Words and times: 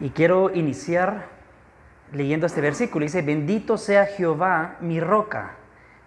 Y 0.00 0.10
quiero 0.10 0.52
iniciar 0.54 1.26
leyendo 2.12 2.46
este 2.46 2.60
versículo. 2.60 3.04
Dice, 3.04 3.22
bendito 3.22 3.76
sea 3.76 4.06
Jehová, 4.06 4.76
mi 4.80 5.00
roca, 5.00 5.52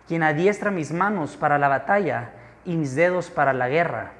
quien 0.07 0.23
adiestra 0.23 0.71
mis 0.71 0.91
manos 0.91 1.38
para 1.38 1.57
la 1.57 1.68
batalla 1.68 2.31
y 2.65 2.76
mis 2.76 2.96
dedos 2.96 3.29
para 3.29 3.54
la 3.54 3.70
guerra. 3.70 4.11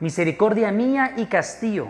Misericordia 0.00 0.72
mía 0.72 1.12
y 1.16 1.26
castillo, 1.26 1.88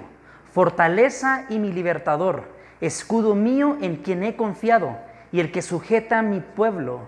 fortaleza 0.53 1.45
y 1.49 1.59
mi 1.59 1.73
libertador, 1.73 2.45
escudo 2.81 3.35
mío 3.35 3.77
en 3.81 3.97
quien 3.97 4.23
he 4.23 4.37
confiado 4.37 4.99
y 5.33 5.41
el 5.41 5.53
que 5.53 5.63
sujeta 5.63 6.19
a 6.19 6.23
mi 6.23 6.41
pueblo 6.41 7.03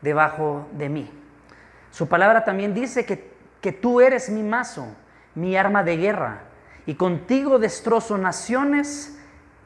debajo 0.00 0.68
de 0.72 0.88
mí. 0.88 1.10
Su 1.90 2.08
palabra 2.08 2.44
también 2.44 2.74
dice 2.74 3.04
que, 3.04 3.32
que 3.60 3.72
tú 3.72 4.00
eres 4.00 4.30
mi 4.30 4.42
mazo, 4.42 4.86
mi 5.34 5.56
arma 5.56 5.82
de 5.82 5.96
guerra, 5.96 6.42
y 6.86 6.94
contigo 6.94 7.58
destrozo 7.58 8.18
naciones 8.18 9.13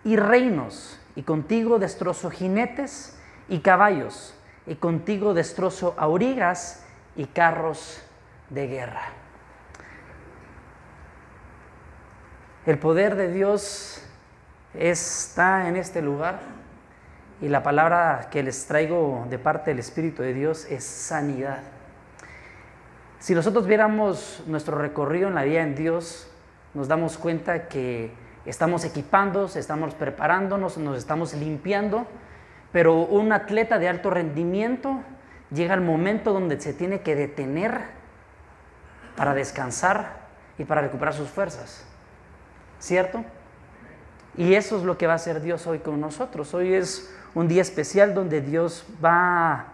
y 0.08 0.16
reinos, 0.16 0.98
y 1.16 1.22
contigo 1.22 1.78
destrozo 1.78 2.30
jinetes 2.30 3.14
y 3.46 3.58
caballos, 3.58 4.34
y 4.66 4.76
contigo 4.76 5.34
destrozo 5.34 5.94
aurigas 5.98 6.82
y 7.14 7.26
carros 7.26 8.02
de 8.48 8.68
guerra. 8.68 9.02
El 12.64 12.78
poder 12.78 13.16
de 13.16 13.30
Dios 13.30 14.02
está 14.72 15.68
en 15.68 15.76
este 15.76 16.00
lugar 16.00 16.40
y 17.42 17.48
la 17.50 17.62
palabra 17.62 18.28
que 18.30 18.42
les 18.42 18.66
traigo 18.66 19.26
de 19.28 19.38
parte 19.38 19.72
del 19.72 19.78
Espíritu 19.78 20.22
de 20.22 20.32
Dios 20.32 20.64
es 20.70 20.84
sanidad. 20.84 21.60
Si 23.18 23.34
nosotros 23.34 23.66
viéramos 23.66 24.42
nuestro 24.46 24.78
recorrido 24.78 25.28
en 25.28 25.34
la 25.34 25.44
vida 25.44 25.60
en 25.60 25.74
Dios, 25.74 26.30
nos 26.72 26.88
damos 26.88 27.18
cuenta 27.18 27.68
que 27.68 28.26
estamos 28.48 28.84
equipándonos, 28.84 29.56
estamos 29.56 29.94
preparándonos, 29.94 30.78
nos 30.78 30.96
estamos 30.96 31.34
limpiando, 31.34 32.06
pero 32.72 32.94
un 32.94 33.32
atleta 33.32 33.78
de 33.78 33.88
alto 33.88 34.10
rendimiento 34.10 35.02
llega 35.50 35.74
al 35.74 35.82
momento 35.82 36.32
donde 36.32 36.58
se 36.58 36.72
tiene 36.72 37.02
que 37.02 37.14
detener 37.14 37.82
para 39.16 39.34
descansar 39.34 40.28
y 40.56 40.64
para 40.64 40.80
recuperar 40.80 41.12
sus 41.12 41.28
fuerzas. 41.28 41.84
¿Cierto? 42.78 43.24
Y 44.36 44.54
eso 44.54 44.78
es 44.78 44.84
lo 44.84 44.96
que 44.96 45.06
va 45.06 45.14
a 45.14 45.16
hacer 45.16 45.42
Dios 45.42 45.66
hoy 45.66 45.80
con 45.80 46.00
nosotros. 46.00 46.54
Hoy 46.54 46.72
es 46.72 47.14
un 47.34 47.48
día 47.48 47.60
especial 47.60 48.14
donde 48.14 48.40
Dios 48.40 48.86
va 49.04 49.52
a 49.52 49.66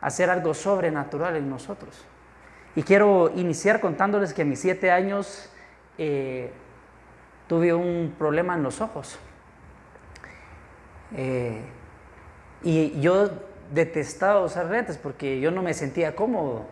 hacer 0.00 0.30
algo 0.30 0.54
sobrenatural 0.54 1.36
en 1.36 1.50
nosotros. 1.50 2.04
Y 2.76 2.82
quiero 2.82 3.30
iniciar 3.34 3.80
contándoles 3.80 4.32
que 4.32 4.42
a 4.42 4.44
mis 4.44 4.60
siete 4.60 4.90
años 4.90 5.50
eh, 5.98 6.52
tuve 7.50 7.74
un 7.74 8.14
problema 8.16 8.54
en 8.54 8.62
los 8.62 8.80
ojos. 8.80 9.18
Eh, 11.16 11.60
y 12.62 13.00
yo 13.00 13.28
detestaba 13.72 14.44
usar 14.44 14.66
lentes 14.66 14.96
porque 14.96 15.40
yo 15.40 15.50
no 15.50 15.60
me 15.60 15.74
sentía 15.74 16.14
cómodo. 16.14 16.66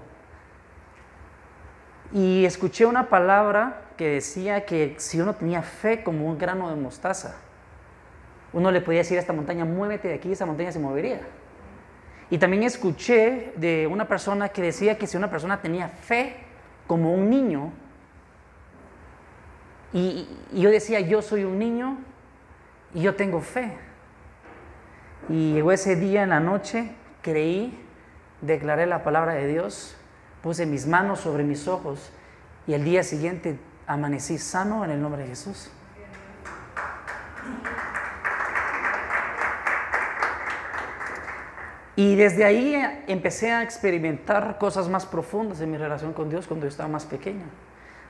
Y 2.12 2.45
escuché 2.45 2.87
una 2.87 3.09
palabra 3.09 3.89
que 3.97 4.09
decía 4.09 4.67
que 4.67 4.95
si 4.99 5.21
uno 5.21 5.34
tenía 5.34 5.62
fe 5.62 6.05
como 6.05 6.29
un 6.29 6.39
grano 6.39 6.71
de 6.71 6.77
mostaza, 6.77 7.34
uno 8.53 8.71
le 8.71 8.81
podía 8.81 9.01
decir 9.01 9.17
a 9.17 9.21
esta 9.21 9.33
montaña, 9.33 9.65
muévete 9.65 10.06
de 10.06 10.15
aquí, 10.15 10.31
esa 10.31 10.47
montaña 10.47 10.71
se 10.71 10.79
movería. 10.79 11.23
Y 12.31 12.39
también 12.39 12.62
escuché 12.62 13.53
de 13.56 13.89
una 13.89 14.06
persona 14.06 14.51
que 14.51 14.62
decía 14.62 14.97
que 14.97 15.09
si 15.09 15.17
una 15.17 15.29
persona 15.29 15.61
tenía 15.61 15.89
fe 15.89 16.37
como 16.87 17.12
un 17.12 17.29
niño, 17.29 17.73
y, 19.92 20.28
yo 20.53 20.70
decía, 20.70 21.00
yo 21.00 21.22
soy 21.22 21.44
un 21.44 21.58
niño 21.58 21.98
y 22.94 23.03
yo 23.03 23.14
tengo 23.14 23.41
fe. 23.41 23.72
Y 25.28 25.54
llegó 25.54 25.72
ese 25.72 25.97
día 25.97 26.22
en 26.22 26.31
la 26.31 26.41
noche, 26.41 26.93
creí, 27.22 27.78
declaré 28.41 28.87
la 28.87 29.03
palabra 29.03 29.34
de 29.34 29.47
Dios, 29.47 29.97
puse 30.43 30.66
mis 30.66 30.87
manos 30.87 31.21
sobre 31.21 31.44
mis 31.44 31.69
ojos 31.69 32.10
y 32.66 32.75
el 32.75 32.84
día 32.84 33.03
siguiente 33.03 33.59
amanecí 33.87 34.38
sano 34.38 34.84
en 34.84 34.91
el 34.91 35.03
nombre 35.03 35.22
de 35.22 35.28
Jesús. 35.28 35.71
Y 41.97 42.15
desde 42.15 42.44
ahí 42.44 42.81
empecé 43.09 43.50
a 43.50 43.65
experimentar 43.65 44.56
cosas 44.59 44.88
más 44.88 45.05
profundas 45.05 45.60
en 45.60 45.72
mi 45.72 45.76
relación 45.76 46.12
con 46.12 46.31
Dios 46.31 46.47
cuando 46.47 46.66
yo 46.66 46.70
estaba 46.70 46.88
más 46.88 47.05
pequeño. 47.05 47.47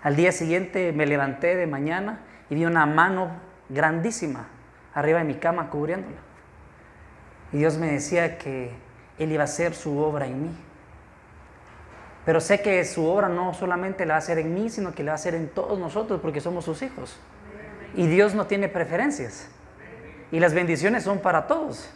Al 0.03 0.16
día 0.16 0.32
siguiente 0.32 0.92
me 0.92 1.06
levanté 1.06 1.56
de 1.56 1.66
mañana 1.66 2.20
y 2.50 2.54
vi 2.54 2.64
una 2.64 2.86
mano 2.86 3.31
grandísima 3.69 4.47
arriba 4.94 5.19
de 5.19 5.25
mi 5.25 5.34
cama 5.34 5.70
cubriéndola. 5.70 6.16
Y 7.53 7.59
Dios 7.59 7.78
me 7.78 7.92
decía 7.92 8.38
que 8.38 8.70
Él 9.19 9.32
iba 9.32 9.42
a 9.42 9.44
hacer 9.44 9.75
su 9.75 9.98
obra 9.98 10.26
en 10.26 10.42
mí. 10.42 10.56
Pero 12.25 12.41
sé 12.41 12.60
que 12.60 12.84
su 12.84 13.06
obra 13.06 13.28
no 13.28 13.54
solamente 13.54 14.04
la 14.04 14.14
va 14.14 14.16
a 14.16 14.19
hacer 14.19 14.38
en 14.38 14.53
mí, 14.53 14.69
sino 14.69 14.94
que 14.94 15.03
la 15.03 15.12
va 15.12 15.14
a 15.14 15.16
hacer 15.16 15.34
en 15.34 15.48
todos 15.48 15.78
nosotros 15.78 16.20
porque 16.20 16.41
somos 16.41 16.65
sus 16.65 16.82
hijos. 16.82 17.19
Y 17.94 18.06
Dios 18.06 18.34
no 18.34 18.47
tiene 18.47 18.69
preferencias. 18.69 19.48
Y 20.30 20.41
las 20.41 20.53
bendiciones 20.53 21.04
son 21.04 21.20
para 21.20 21.47
todos. 21.47 21.91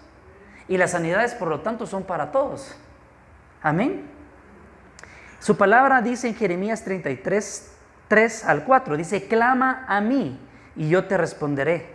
Y 0.68 0.78
las 0.78 0.92
sanidades, 0.92 1.34
por 1.34 1.48
lo 1.48 1.60
tanto, 1.60 1.86
son 1.86 2.04
para 2.04 2.32
todos. 2.32 2.74
Amén. 3.62 4.06
Su 5.38 5.56
palabra 5.56 6.00
dice 6.00 6.28
en 6.28 6.34
Jeremías 6.34 6.82
33, 6.84 7.71
3 8.12 8.44
al 8.44 8.64
4, 8.64 8.98
dice, 8.98 9.26
clama 9.26 9.86
a 9.88 10.02
mí 10.02 10.38
y 10.76 10.90
yo 10.90 11.06
te 11.06 11.16
responderé. 11.16 11.86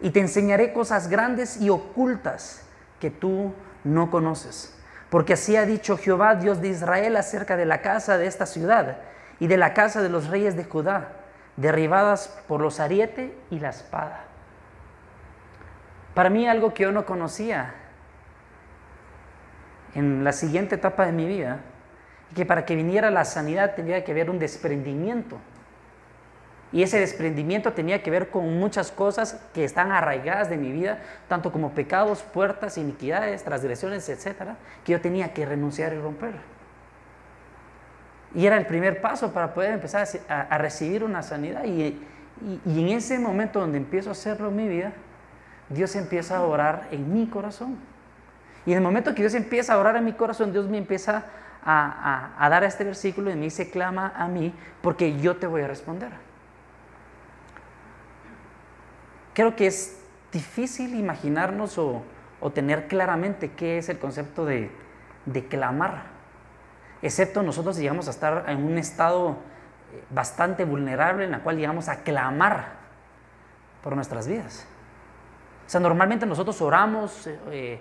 Y 0.00 0.12
te 0.12 0.20
enseñaré 0.20 0.72
cosas 0.72 1.08
grandes 1.08 1.60
y 1.60 1.68
ocultas 1.68 2.66
que 2.98 3.10
tú 3.10 3.52
no 3.84 4.10
conoces. 4.10 4.74
Porque 5.10 5.34
así 5.34 5.56
ha 5.56 5.66
dicho 5.66 5.98
Jehová, 5.98 6.36
Dios 6.36 6.62
de 6.62 6.68
Israel, 6.68 7.18
acerca 7.18 7.58
de 7.58 7.66
la 7.66 7.82
casa 7.82 8.16
de 8.16 8.26
esta 8.26 8.46
ciudad 8.46 8.96
y 9.40 9.46
de 9.46 9.58
la 9.58 9.74
casa 9.74 10.00
de 10.00 10.08
los 10.08 10.28
reyes 10.28 10.56
de 10.56 10.64
Judá, 10.64 11.12
derribadas 11.58 12.28
por 12.48 12.62
los 12.62 12.80
ariete 12.80 13.38
y 13.50 13.60
la 13.60 13.68
espada. 13.68 14.24
Para 16.14 16.30
mí 16.30 16.48
algo 16.48 16.72
que 16.72 16.84
yo 16.84 16.92
no 16.92 17.04
conocía 17.04 17.74
en 19.94 20.24
la 20.24 20.32
siguiente 20.32 20.76
etapa 20.76 21.04
de 21.04 21.12
mi 21.12 21.26
vida, 21.26 21.60
que 22.34 22.46
para 22.46 22.64
que 22.64 22.74
viniera 22.74 23.10
la 23.10 23.26
sanidad 23.26 23.74
tenía 23.74 24.02
que 24.02 24.12
haber 24.12 24.30
un 24.30 24.38
desprendimiento. 24.38 25.38
Y 26.70 26.82
ese 26.82 27.00
desprendimiento 27.00 27.72
tenía 27.72 28.02
que 28.02 28.10
ver 28.10 28.28
con 28.28 28.58
muchas 28.58 28.92
cosas 28.92 29.40
que 29.54 29.64
están 29.64 29.90
arraigadas 29.90 30.50
de 30.50 30.58
mi 30.58 30.70
vida, 30.70 30.98
tanto 31.26 31.50
como 31.50 31.72
pecados, 31.72 32.22
puertas, 32.22 32.76
iniquidades, 32.76 33.42
transgresiones, 33.42 34.08
etcétera, 34.08 34.56
que 34.84 34.92
yo 34.92 35.00
tenía 35.00 35.32
que 35.32 35.46
renunciar 35.46 35.94
y 35.94 35.98
romper. 35.98 36.34
Y 38.34 38.46
era 38.46 38.58
el 38.58 38.66
primer 38.66 39.00
paso 39.00 39.32
para 39.32 39.54
poder 39.54 39.72
empezar 39.72 40.06
a, 40.28 40.58
recibir 40.58 41.02
una 41.02 41.22
sanidad. 41.22 41.64
Y, 41.64 41.98
en 42.66 42.88
ese 42.90 43.18
momento 43.18 43.60
donde 43.60 43.78
empiezo 43.78 44.10
a 44.10 44.12
hacerlo 44.12 44.48
en 44.48 44.56
mi 44.56 44.68
vida, 44.68 44.92
Dios 45.70 45.96
empieza 45.96 46.36
a 46.36 46.42
orar 46.42 46.88
en 46.90 47.12
mi 47.12 47.26
corazón. 47.28 47.78
Y 48.66 48.72
en 48.72 48.76
el 48.76 48.82
momento 48.82 49.14
que 49.14 49.22
Dios 49.22 49.34
empieza 49.34 49.72
a 49.72 49.78
orar 49.78 49.96
en 49.96 50.04
mi 50.04 50.12
corazón, 50.12 50.52
Dios 50.52 50.68
me 50.68 50.76
empieza 50.76 51.24
a, 51.64 52.30
a, 52.38 52.48
dar 52.50 52.62
este 52.64 52.84
versículo 52.84 53.30
y 53.30 53.34
me 53.34 53.44
dice, 53.44 53.70
clama 53.70 54.12
a 54.14 54.28
mí, 54.28 54.54
porque 54.82 55.18
yo 55.18 55.36
te 55.36 55.46
voy 55.46 55.62
a 55.62 55.66
responder. 55.66 56.27
Creo 59.38 59.54
que 59.54 59.68
es 59.68 59.96
difícil 60.32 60.96
imaginarnos 60.96 61.78
o, 61.78 62.02
tener 62.54 62.88
claramente 62.88 63.52
qué 63.52 63.78
es 63.78 63.88
el 63.88 64.00
concepto 64.00 64.44
de, 64.44 64.68
clamar, 65.48 66.06
excepto 67.02 67.44
nosotros 67.44 67.76
llegamos 67.76 68.08
a 68.08 68.10
estar 68.10 68.46
en 68.48 68.64
un 68.64 68.78
estado 68.78 69.36
eh, 69.94 70.02
bastante 70.10 70.64
vulnerable 70.64 71.24
en 71.24 71.30
la 71.30 71.44
cual 71.44 71.56
llegamos 71.56 71.88
a 71.88 72.02
clamar 72.02 72.78
por 73.84 73.94
nuestras 73.94 74.26
vidas. 74.26 74.66
O 75.68 75.70
sea, 75.70 75.78
normalmente 75.78 76.26
nosotros 76.26 76.60
oramos, 76.60 77.28
eh, 77.52 77.80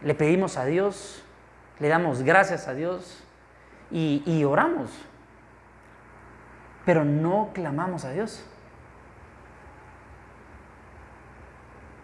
le 0.00 0.14
pedimos 0.14 0.56
a 0.56 0.64
Dios, 0.64 1.22
le 1.80 1.88
damos 1.88 2.22
gracias 2.22 2.66
a 2.66 2.72
Dios 2.72 3.22
y, 3.90 4.42
oramos, 4.44 4.90
pero 6.86 7.04
no 7.04 7.50
clamamos 7.52 8.06
a 8.06 8.12
Dios. 8.12 8.46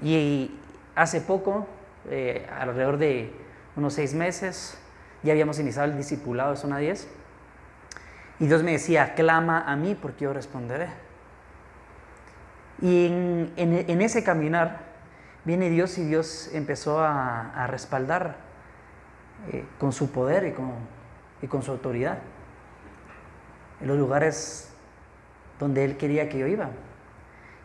Y 0.03 0.55
hace 0.95 1.21
poco, 1.21 1.67
eh, 2.11 2.47
alrededor 2.59 2.99
de 2.99 3.33
unos 3.77 3.95
seis 3.95 4.15
meses, 4.15 4.79
ya 5.23 5.33
habíamos 5.33 5.59
iniciado 5.59 5.91
el 5.91 5.97
discipulado 5.97 6.53
de 6.53 6.57
Zona 6.57 6.79
10. 6.79 7.09
Y 8.41 8.47
Dios 8.47 8.63
me 8.63 8.73
decía, 8.73 9.15
clama 9.15 9.65
a 9.67 9.77
mí 9.77 9.97
porque 10.01 10.25
yo 10.25 10.33
responderé. 10.33 10.89
Y 12.81 13.07
en 13.57 14.03
ese 14.03 14.23
caminar 14.23 14.89
viene 15.49 15.71
Dios 15.71 15.97
y 15.97 16.05
Dios 16.05 16.51
empezó 16.53 17.01
a, 17.01 17.67
respaldar 17.69 18.37
eh, 19.51 19.65
con 19.79 19.93
su 19.93 20.13
poder 20.13 20.47
y 20.47 20.53
con, 20.53 20.73
y 21.41 21.47
con 21.47 21.63
su 21.63 21.71
autoridad 21.71 22.19
en 23.81 23.89
los 23.89 23.97
lugares 23.97 24.71
donde 25.59 25.85
Él 25.85 25.97
quería 25.97 26.29
que 26.29 26.39
yo 26.39 26.47
iba. 26.47 26.69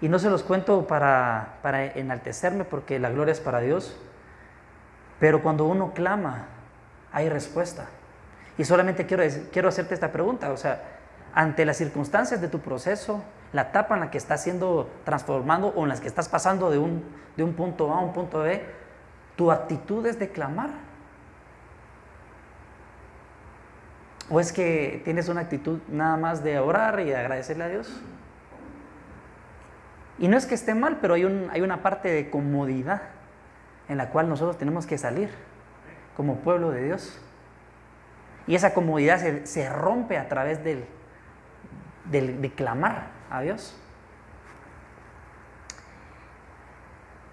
Y 0.03 0.09
no 0.09 0.19
se 0.19 0.29
los 0.29 0.43
cuento 0.43 0.85
para, 0.85 1.59
para 1.61 1.85
enaltecerme 1.85 2.65
porque 2.65 2.99
la 2.99 3.09
gloria 3.09 3.31
es 3.31 3.39
para 3.39 3.61
Dios, 3.61 3.95
pero 5.17 5.41
cuando 5.41 5.63
uno 5.63 5.93
clama, 5.93 6.47
hay 7.13 7.29
respuesta. 7.29 7.85
Y 8.57 8.65
solamente 8.65 9.05
quiero, 9.05 9.23
quiero 9.53 9.69
hacerte 9.69 9.93
esta 9.93 10.11
pregunta, 10.11 10.51
o 10.51 10.57
sea, 10.57 10.83
ante 11.33 11.63
las 11.63 11.77
circunstancias 11.77 12.41
de 12.41 12.49
tu 12.49 12.59
proceso, 12.59 13.23
la 13.53 13.61
etapa 13.61 13.93
en 13.93 14.01
la 14.01 14.11
que 14.11 14.17
estás 14.17 14.43
siendo 14.43 14.89
transformando 15.05 15.69
o 15.69 15.83
en 15.83 15.87
las 15.87 16.01
que 16.01 16.09
estás 16.09 16.27
pasando 16.27 16.69
de 16.69 16.79
un, 16.79 17.01
de 17.37 17.43
un 17.45 17.53
punto 17.53 17.93
A 17.93 17.99
a 17.99 18.01
un 18.01 18.11
punto 18.11 18.39
B, 18.39 18.61
tu 19.37 19.53
actitud 19.53 20.05
es 20.05 20.19
de 20.19 20.27
clamar. 20.27 20.71
¿O 24.29 24.41
es 24.41 24.51
que 24.51 25.01
tienes 25.05 25.29
una 25.29 25.39
actitud 25.39 25.79
nada 25.87 26.17
más 26.17 26.43
de 26.43 26.59
orar 26.59 26.99
y 26.99 27.05
de 27.05 27.15
agradecerle 27.15 27.63
a 27.63 27.69
Dios? 27.69 28.01
Y 30.23 30.29
no 30.29 30.37
es 30.37 30.45
que 30.45 30.55
esté 30.55 30.73
mal, 30.73 30.99
pero 31.01 31.15
hay, 31.15 31.25
un, 31.25 31.49
hay 31.51 31.59
una 31.59 31.83
parte 31.83 32.07
de 32.07 32.29
comodidad 32.29 33.01
en 33.89 33.97
la 33.97 34.09
cual 34.09 34.29
nosotros 34.29 34.57
tenemos 34.57 34.85
que 34.85 34.97
salir 34.97 35.29
como 36.15 36.37
pueblo 36.37 36.71
de 36.71 36.81
Dios. 36.81 37.19
Y 38.47 38.55
esa 38.55 38.73
comodidad 38.73 39.19
se, 39.43 39.69
rompe 39.69 40.17
a 40.17 40.29
través 40.29 40.63
del, 40.63 40.85
del, 42.05 42.41
de 42.41 42.53
clamar 42.53 43.07
a 43.29 43.41
Dios. 43.41 43.75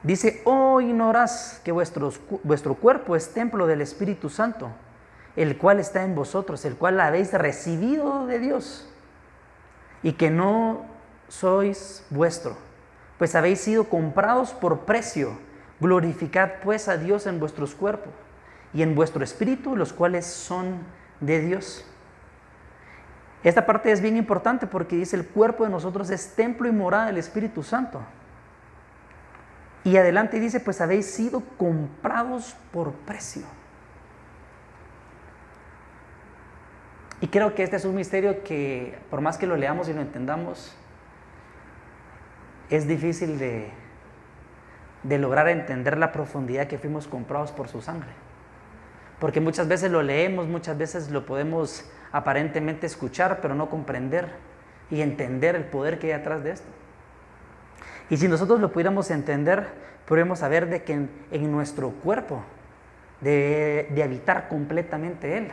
Dice, 0.02 0.42
oh 0.44 0.80
ignorás 0.80 1.62
que 1.64 1.70
vuestro 1.70 2.74
cuerpo 2.74 3.14
es 3.14 3.32
templo 3.32 3.68
del 3.68 3.82
Espíritu 3.82 4.28
Santo, 4.28 4.72
el 5.36 5.58
cual 5.58 5.78
está 5.78 6.02
en 6.02 6.16
vosotros, 6.16 6.64
el 6.64 6.74
cual 6.74 6.98
habéis 7.00 7.32
recibido 7.34 8.26
de 8.26 8.40
Dios, 8.40 8.92
y 10.02 10.14
que 10.14 10.28
no 10.28 10.86
sois 11.28 12.04
vuestro, 12.10 12.56
pues 13.20 13.34
habéis 13.34 13.60
sido 13.60 13.84
comprados 13.84 14.54
por 14.54 14.86
precio. 14.86 15.38
Glorificad 15.78 16.52
pues 16.64 16.88
a 16.88 16.96
Dios 16.96 17.26
en 17.26 17.38
vuestros 17.38 17.74
cuerpos 17.74 18.14
y 18.72 18.80
en 18.80 18.94
vuestro 18.94 19.22
espíritu, 19.22 19.76
los 19.76 19.92
cuales 19.92 20.24
son 20.24 20.78
de 21.20 21.38
Dios. 21.42 21.84
Esta 23.44 23.66
parte 23.66 23.92
es 23.92 24.00
bien 24.00 24.16
importante 24.16 24.66
porque 24.66 24.96
dice 24.96 25.16
el 25.16 25.26
cuerpo 25.26 25.64
de 25.64 25.70
nosotros 25.70 26.08
es 26.08 26.34
templo 26.34 26.66
y 26.66 26.72
morada 26.72 27.08
del 27.08 27.18
Espíritu 27.18 27.62
Santo. 27.62 28.00
Y 29.84 29.98
adelante 29.98 30.40
dice, 30.40 30.58
pues 30.58 30.80
habéis 30.80 31.04
sido 31.04 31.42
comprados 31.58 32.56
por 32.72 32.92
precio. 32.92 33.42
Y 37.20 37.28
creo 37.28 37.54
que 37.54 37.64
este 37.64 37.76
es 37.76 37.84
un 37.84 37.96
misterio 37.96 38.42
que 38.44 38.98
por 39.10 39.20
más 39.20 39.36
que 39.36 39.46
lo 39.46 39.56
leamos 39.56 39.90
y 39.90 39.92
lo 39.92 40.00
entendamos, 40.00 40.74
es 42.70 42.86
difícil 42.86 43.38
de, 43.38 43.68
de 45.02 45.18
lograr 45.18 45.48
entender 45.48 45.98
la 45.98 46.12
profundidad 46.12 46.66
que 46.66 46.78
fuimos 46.78 47.06
comprados 47.08 47.52
por 47.52 47.68
su 47.68 47.80
sangre. 47.80 48.10
Porque 49.18 49.40
muchas 49.40 49.68
veces 49.68 49.90
lo 49.90 50.02
leemos, 50.02 50.46
muchas 50.46 50.78
veces 50.78 51.10
lo 51.10 51.26
podemos 51.26 51.90
aparentemente 52.12 52.86
escuchar, 52.86 53.40
pero 53.42 53.54
no 53.54 53.68
comprender 53.68 54.28
y 54.90 55.02
entender 55.02 55.56
el 55.56 55.64
poder 55.64 55.98
que 55.98 56.08
hay 56.08 56.12
atrás 56.20 56.42
de 56.42 56.52
esto. 56.52 56.68
Y 58.08 58.16
si 58.16 58.28
nosotros 58.28 58.60
lo 58.60 58.72
pudiéramos 58.72 59.10
entender, 59.10 59.68
podríamos 60.06 60.40
saber 60.40 60.68
de 60.68 60.82
que 60.82 60.92
en, 61.30 61.52
nuestro 61.52 61.90
cuerpo 61.90 62.42
de, 63.20 63.88
de 63.90 64.02
habitar 64.02 64.48
completamente 64.48 65.36
Él. 65.38 65.52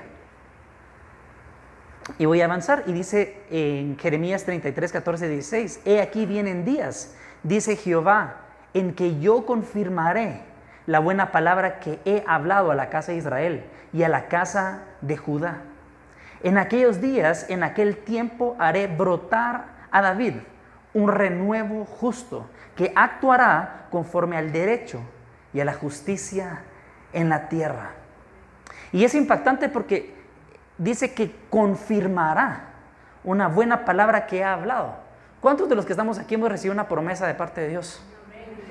Y 2.17 2.25
voy 2.25 2.41
a 2.41 2.45
avanzar 2.45 2.83
y 2.87 2.93
dice 2.93 3.37
en 3.49 3.97
Jeremías 3.97 4.45
33, 4.45 4.91
14, 4.91 5.29
16, 5.29 5.81
He 5.85 6.01
aquí 6.01 6.25
vienen 6.25 6.63
días, 6.63 7.15
dice 7.43 7.75
Jehová, 7.75 8.37
en 8.73 8.93
que 8.93 9.19
yo 9.19 9.45
confirmaré 9.45 10.41
la 10.85 10.99
buena 10.99 11.31
palabra 11.31 11.79
que 11.79 11.99
he 12.05 12.23
hablado 12.27 12.71
a 12.71 12.75
la 12.75 12.89
casa 12.89 13.11
de 13.11 13.17
Israel 13.17 13.65
y 13.91 14.03
a 14.03 14.09
la 14.09 14.27
casa 14.27 14.83
de 15.01 15.17
Judá. 15.17 15.61
En 16.43 16.57
aquellos 16.57 17.01
días, 17.01 17.49
en 17.49 17.63
aquel 17.63 17.97
tiempo, 17.97 18.55
haré 18.59 18.87
brotar 18.87 19.65
a 19.91 20.01
David 20.01 20.35
un 20.93 21.11
renuevo 21.11 21.85
justo 21.85 22.49
que 22.75 22.93
actuará 22.95 23.87
conforme 23.91 24.37
al 24.37 24.51
derecho 24.51 25.01
y 25.53 25.59
a 25.59 25.65
la 25.65 25.73
justicia 25.73 26.61
en 27.11 27.29
la 27.29 27.49
tierra. 27.49 27.91
Y 28.91 29.03
es 29.03 29.13
impactante 29.15 29.69
porque 29.69 30.16
dice 30.77 31.13
que 31.13 31.33
confirmará 31.49 32.69
una 33.23 33.47
buena 33.47 33.85
palabra 33.85 34.25
que 34.27 34.43
ha 34.43 34.53
hablado. 34.53 34.95
¿Cuántos 35.41 35.69
de 35.69 35.75
los 35.75 35.85
que 35.85 35.93
estamos 35.93 36.19
aquí 36.19 36.35
hemos 36.35 36.49
recibido 36.49 36.73
una 36.73 36.87
promesa 36.87 37.27
de 37.27 37.33
parte 37.33 37.61
de 37.61 37.69
Dios? 37.69 38.01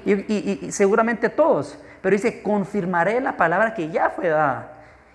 Y, 0.04 0.70
seguramente 0.70 1.28
todos. 1.28 1.78
Pero 2.00 2.14
dice, 2.14 2.42
confirmaré 2.42 3.20
la 3.20 3.36
palabra 3.36 3.74
que 3.74 3.90
ya 3.90 4.10
fue 4.10 4.28
dada. 4.28 4.72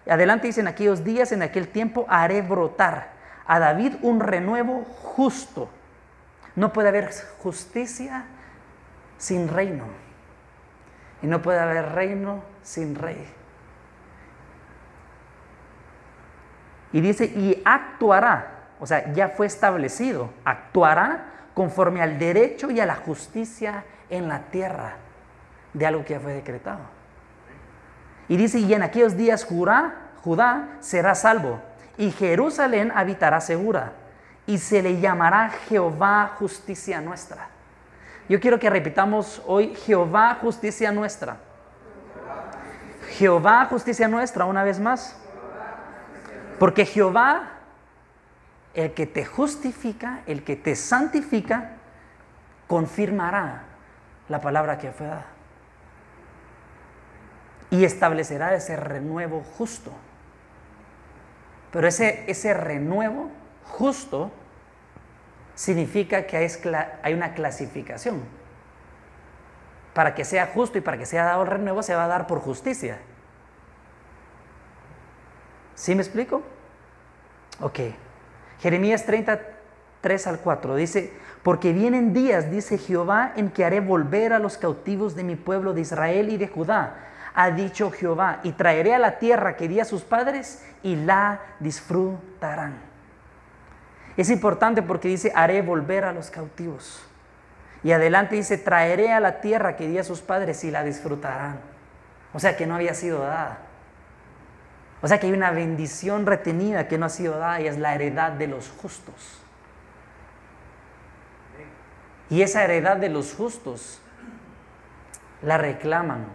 Adelante 0.10 0.48
dice, 0.48 0.62
en 0.62 0.68
aquellos 0.68 1.04
días, 1.04 1.32
en 1.32 1.42
aquel 1.42 1.68
tiempo, 1.68 2.06
haré 2.10 2.42
brotar 2.42 3.12
a 3.48 3.60
David 3.60 3.96
un 4.02 4.20
renuevo 4.20 4.84
justo. 5.02 5.70
No 6.56 6.74
puede 6.74 6.90
haber 6.90 7.12
justicia 7.40 8.26
sin 9.18 9.48
reino. 9.48 9.86
Y 11.22 11.28
no 11.28 11.42
puede 11.42 11.60
haber 11.60 11.94
reino 11.94 12.44
sin 12.64 12.96
rey. 12.96 13.41
Y 16.94 17.02
dice, 17.02 17.26
y 17.26 17.62
actuará, 17.66 18.68
o 18.80 18.86
sea, 18.86 19.14
ya 19.14 19.30
fue 19.30 19.46
establecido, 19.46 20.30
actuará 20.44 21.26
conforme 21.54 22.02
al 22.02 22.20
derecho 22.20 22.72
y 22.72 22.80
a 22.80 22.86
la 22.86 22.96
justicia 22.96 23.84
en 24.10 24.28
la 24.28 24.40
tierra 24.52 24.96
de 25.74 25.86
algo 25.86 26.04
que 26.04 26.14
ya 26.14 26.20
fue 26.20 26.34
decretado. 26.34 26.80
Y 28.28 28.38
dice, 28.38 28.60
y 28.60 28.74
en 28.74 28.84
aquellos 28.84 29.18
días 29.18 29.46
Judá, 29.46 30.68
será 30.80 31.16
salvo, 31.16 31.60
y 31.98 32.12
Jerusalén 32.12 32.92
habitará 32.96 33.42
segura, 33.42 33.94
y 34.46 34.58
se 34.58 34.82
le 34.82 35.00
llamará 35.00 35.50
Jehová 35.68 36.36
justicia 36.38 37.02
nuestra. 37.02 37.50
Yo 38.30 38.40
quiero 38.40 38.60
que 38.60 38.70
repitamos 38.70 39.42
hoy 39.46 39.76
Jehová 39.76 40.38
justicia 40.40 40.92
nuestra. 40.92 41.38
Jehová 43.10 43.66
justicia 43.66 44.08
nuestra 44.08 44.46
una 44.46 44.64
vez 44.64 44.80
más. 44.80 45.18
Porque 46.62 46.86
Jehová, 46.86 47.54
el 48.76 48.94
que 48.94 49.08
te 49.08 49.26
justifica, 49.26 50.22
el 50.28 50.44
que 50.44 50.56
te 50.56 50.76
santifica, 50.76 51.72
confirmará 52.68 53.64
la 54.30 54.42
palabra 54.42 54.78
que 54.78 54.92
fue 54.92 55.08
dada 55.08 55.26
y 57.72 57.84
establecerá 57.84 58.54
ese 58.54 58.76
renuevo 58.76 59.42
justo. 59.58 59.92
Pero 61.72 61.88
ese, 61.88 62.26
ese 62.30 62.54
renuevo 62.54 63.32
justo 63.64 64.32
significa 65.56 66.28
que 66.28 66.38
hay, 66.38 67.14
una 67.16 67.34
clasificación. 67.34 68.22
Para 69.96 70.14
que 70.14 70.26
sea 70.26 70.46
justo 70.46 70.78
y 70.78 70.82
para 70.82 71.00
que 71.00 71.08
sea 71.08 71.24
dado 71.24 71.42
el 71.42 71.48
renuevo 71.48 71.82
se 71.82 71.96
va 71.96 72.04
a 72.04 72.08
dar 72.08 72.28
por 72.28 72.40
justicia. 72.40 73.00
¿Sí 75.82 75.96
me 75.96 76.04
explico? 76.04 76.44
Ok. 77.62 77.80
Jeremías 78.60 79.06
33 79.06 80.28
al 80.28 80.40
4 80.40 80.76
dice, 80.76 81.14
porque 81.44 81.74
vienen 81.74 82.14
días, 82.14 82.52
dice 82.52 82.78
Jehová, 82.78 83.34
en 83.36 83.50
que 83.50 83.66
haré 83.66 83.80
volver 83.80 84.34
a 84.34 84.40
los 84.40 84.58
cautivos 84.58 85.16
de 85.16 85.24
mi 85.24 85.36
pueblo 85.36 85.74
de 85.74 85.82
Israel 85.82 86.30
y 86.30 86.38
de 86.38 86.48
Judá 86.48 87.08
ha 87.34 87.52
dicho 87.52 87.92
Jehová, 87.92 88.40
y 88.44 88.52
traeré 88.52 88.94
a 88.94 89.00
la 89.00 89.20
tierra 89.20 89.56
que 89.56 89.68
di 89.68 89.80
a 89.80 89.86
sus 89.86 90.02
padres 90.02 90.66
y 90.84 90.96
la 90.96 91.40
disfrutarán. 91.60 92.76
Es 94.18 94.30
importante 94.30 94.82
porque 94.82 95.08
dice, 95.08 95.32
haré 95.34 95.62
volver 95.62 96.04
a 96.04 96.12
los 96.12 96.30
cautivos. 96.30 97.02
Y 97.84 97.94
adelante 97.94 98.36
dice, 98.36 98.58
traeré 98.58 99.14
a 99.14 99.20
la 99.20 99.42
tierra 99.42 99.76
que 99.76 99.88
di 99.88 99.98
a 99.98 100.04
sus 100.04 100.22
padres 100.22 100.64
y 100.64 100.72
la 100.72 100.84
disfrutarán. 100.84 101.60
O 102.34 102.40
sea 102.40 102.56
que 102.58 102.68
no 102.68 102.76
había 102.76 102.94
sido 102.94 103.20
dada. 103.20 103.60
O 105.02 105.08
sea 105.08 105.20
que 105.20 105.28
hay 105.28 105.34
una 105.34 105.52
bendición 105.52 106.26
retenida 106.26 106.88
que 106.88 106.98
no 106.98 107.08
ha 107.08 107.10
sido 107.10 107.38
dada 107.38 107.60
y 107.60 107.68
es 107.68 107.78
la 107.78 107.96
heredad 107.96 108.34
de 108.34 108.48
los 108.48 108.70
justos. 108.70 109.42
Y 112.30 112.44
esa 112.44 112.64
heredad 112.64 112.98
de 112.98 113.10
los 113.10 113.34
justos 113.34 114.00
la 115.42 115.58
reclaman 115.58 116.26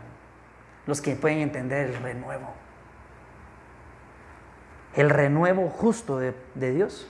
los 0.87 1.01
que 1.01 1.17
pueden 1.17 1.39
entender 1.39 1.87
el 1.87 1.97
renuevo. 2.03 2.55
El 4.95 5.11
renuevo 5.11 5.69
justo 5.69 6.19
de, 6.19 6.35
Dios. 6.55 7.09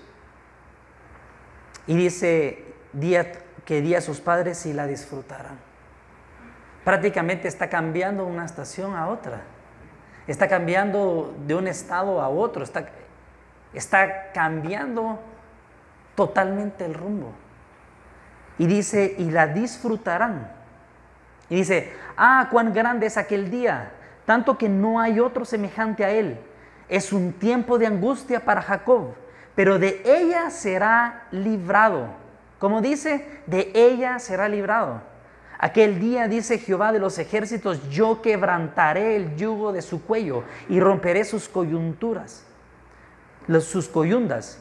Y 1.86 1.96
dice 1.96 2.74
día, 2.92 3.32
que 3.64 3.80
día 3.80 3.98
a 3.98 4.00
sus 4.00 4.20
padres 4.20 4.66
y 4.66 4.72
la 4.72 4.86
disfrutarán. 4.86 5.58
Prácticamente 6.84 7.48
está 7.48 7.68
cambiando 7.68 8.24
una 8.24 8.44
estación 8.44 8.94
a 8.94 9.08
otra. 9.08 9.42
Está 10.26 10.48
cambiando 10.48 11.34
de 11.46 11.54
un 11.54 11.68
estado 11.68 12.20
a 12.20 12.28
otro. 12.28 12.64
Está, 12.64 12.86
está 13.72 14.32
cambiando 14.32 15.20
totalmente 16.14 16.84
el 16.84 16.94
rumbo. 16.94 17.32
Y 18.58 18.66
dice, 18.66 19.14
y 19.18 19.30
la 19.30 19.46
disfrutarán. 19.46 20.50
Y 21.48 21.56
dice, 21.56 21.92
ah, 22.16 22.48
cuán 22.50 22.72
grande 22.72 23.06
es 23.06 23.16
aquel 23.16 23.50
día, 23.50 23.92
tanto 24.24 24.58
que 24.58 24.68
no 24.68 24.98
hay 24.98 25.20
otro 25.20 25.44
semejante 25.44 26.04
a 26.04 26.10
él. 26.10 26.38
Es 26.88 27.12
un 27.12 27.32
tiempo 27.32 27.78
de 27.78 27.86
angustia 27.86 28.44
para 28.44 28.62
Jacob, 28.62 29.14
pero 29.54 29.78
de 29.78 30.02
ella 30.04 30.50
será 30.50 31.26
librado. 31.30 32.08
Como 32.58 32.80
dice, 32.80 33.42
de 33.46 33.70
ella 33.74 34.18
será 34.18 34.48
librado. 34.48 35.02
Aquel 35.58 36.00
día 36.00 36.28
dice 36.28 36.58
Jehová 36.58 36.92
de 36.92 36.98
los 36.98 37.18
ejércitos, 37.18 37.88
yo 37.88 38.20
quebrantaré 38.20 39.16
el 39.16 39.36
yugo 39.36 39.72
de 39.72 39.82
su 39.82 40.02
cuello 40.02 40.44
y 40.68 40.80
romperé 40.80 41.24
sus 41.24 41.48
coyunturas, 41.48 42.44
sus 43.60 43.88
coyundas, 43.88 44.58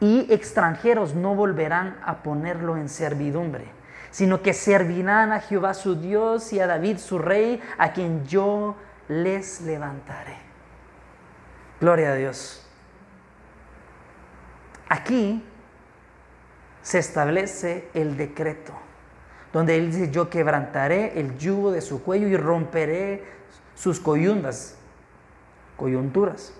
y 0.00 0.32
extranjeros 0.32 1.14
no 1.14 1.34
volverán 1.34 1.98
a 2.04 2.22
ponerlo 2.22 2.76
en 2.76 2.88
servidumbre, 2.88 3.66
sino 4.10 4.42
que 4.42 4.54
servirán 4.54 5.32
a 5.32 5.40
Jehová 5.40 5.74
su 5.74 5.96
Dios 5.96 6.52
y 6.52 6.60
a 6.60 6.66
David 6.66 6.98
su 6.98 7.18
rey, 7.18 7.60
a 7.78 7.92
quien 7.92 8.26
yo 8.26 8.76
les 9.08 9.60
levantaré. 9.60 10.36
Gloria 11.80 12.12
a 12.12 12.14
Dios. 12.14 12.66
Aquí 14.88 15.44
se 16.82 16.98
establece 16.98 17.88
el 17.94 18.16
decreto, 18.16 18.72
donde 19.56 19.78
él 19.78 19.90
dice, 19.90 20.10
yo 20.10 20.28
quebrantaré 20.28 21.18
el 21.18 21.38
yugo 21.38 21.72
de 21.72 21.80
su 21.80 22.02
cuello 22.02 22.28
y 22.28 22.36
romperé 22.36 23.24
sus 23.74 24.00
coyundas, 24.00 24.76
coyunturas, 25.78 26.52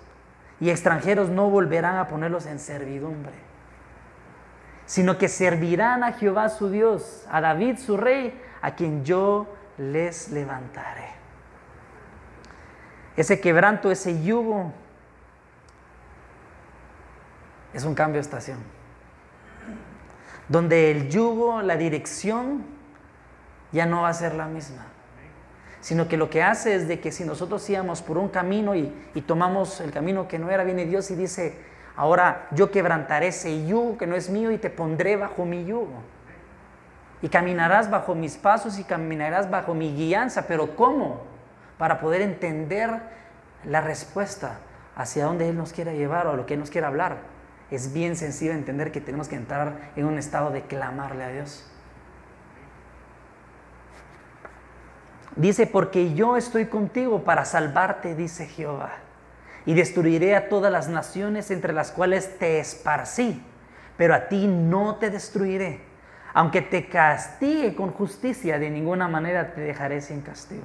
y 0.60 0.70
extranjeros 0.70 1.28
no 1.28 1.50
volverán 1.50 1.98
a 1.98 2.08
ponerlos 2.08 2.46
en 2.46 2.58
servidumbre, 2.58 3.34
sino 4.86 5.18
que 5.18 5.28
servirán 5.28 6.04
a 6.04 6.14
Jehová 6.14 6.48
su 6.48 6.70
Dios, 6.70 7.26
a 7.30 7.42
David 7.42 7.76
su 7.76 7.98
rey, 7.98 8.32
a 8.62 8.74
quien 8.76 9.04
yo 9.04 9.46
les 9.76 10.30
levantaré. 10.30 11.10
Ese 13.14 13.42
quebranto, 13.42 13.90
ese 13.90 14.22
yugo, 14.22 14.72
es 17.74 17.84
un 17.84 17.94
cambio 17.94 18.14
de 18.14 18.22
estación 18.22 18.76
donde 20.48 20.90
el 20.90 21.08
yugo, 21.08 21.60
la 21.60 21.76
dirección, 21.76 22.75
ya 23.72 23.86
no 23.86 24.02
va 24.02 24.08
a 24.08 24.14
ser 24.14 24.34
la 24.34 24.46
misma, 24.46 24.86
sino 25.80 26.08
que 26.08 26.16
lo 26.16 26.30
que 26.30 26.42
hace 26.42 26.74
es 26.74 26.88
de 26.88 27.00
que 27.00 27.12
si 27.12 27.24
nosotros 27.24 27.68
íbamos 27.68 28.02
por 28.02 28.18
un 28.18 28.28
camino 28.28 28.74
y, 28.74 28.92
tomamos 29.26 29.80
el 29.80 29.92
camino 29.92 30.28
que 30.28 30.38
no 30.38 30.50
era, 30.50 30.64
viene 30.64 30.86
Dios 30.86 31.10
y 31.10 31.16
dice, 31.16 31.58
ahora 31.96 32.48
yo 32.52 32.70
quebrantaré 32.70 33.28
ese 33.28 33.66
yugo 33.66 33.98
que 33.98 34.06
no 34.06 34.16
es 34.16 34.30
mío 34.30 34.50
y 34.50 34.58
te 34.58 34.70
pondré 34.70 35.16
bajo 35.16 35.44
mi 35.44 35.64
yugo. 35.64 36.02
Y 37.22 37.28
caminarás 37.28 37.90
bajo 37.90 38.14
mis 38.14 38.36
pasos 38.36 38.78
y 38.78 38.84
caminarás 38.84 39.50
bajo 39.50 39.74
mi 39.74 39.94
guianza, 39.94 40.46
pero 40.46 40.76
¿cómo? 40.76 41.22
Para 41.78 41.98
poder 41.98 42.22
entender 42.22 43.00
la 43.64 43.80
respuesta 43.80 44.58
hacia 44.94 45.24
dónde 45.24 45.48
Él 45.48 45.56
nos 45.56 45.72
quiere 45.72 45.96
llevar 45.96 46.26
o 46.26 46.32
a 46.32 46.36
lo 46.36 46.46
que 46.46 46.54
Él 46.54 46.60
nos 46.60 46.70
quiere 46.70 46.86
hablar 46.86 47.36
es 47.70 47.92
bien 47.92 48.16
sencillo 48.16 48.52
entender 48.52 48.92
que 48.92 49.00
tenemos 49.00 49.28
que 49.28 49.36
entrar 49.36 49.90
en 49.96 50.04
un 50.04 50.18
estado 50.18 50.50
de 50.50 50.62
clamarle 50.62 51.24
a 51.24 51.28
Dios. 51.28 51.68
Dice, 55.36 55.66
porque 55.66 56.14
yo 56.14 56.38
estoy 56.38 56.66
contigo 56.66 57.22
para 57.22 57.44
salvarte, 57.44 58.14
dice 58.14 58.46
Jehová, 58.46 58.92
y 59.66 59.74
destruiré 59.74 60.34
a 60.34 60.48
todas 60.48 60.72
las 60.72 60.88
naciones 60.88 61.50
entre 61.50 61.74
las 61.74 61.92
cuales 61.92 62.38
te 62.38 62.58
esparcí, 62.58 63.42
pero 63.98 64.14
a 64.14 64.28
ti 64.28 64.46
no 64.46 64.96
te 64.96 65.10
destruiré. 65.10 65.80
Aunque 66.32 66.62
te 66.62 66.88
castigue 66.88 67.74
con 67.74 67.92
justicia, 67.92 68.58
de 68.58 68.70
ninguna 68.70 69.08
manera 69.08 69.54
te 69.54 69.60
dejaré 69.60 70.00
sin 70.00 70.20
castigo. 70.20 70.64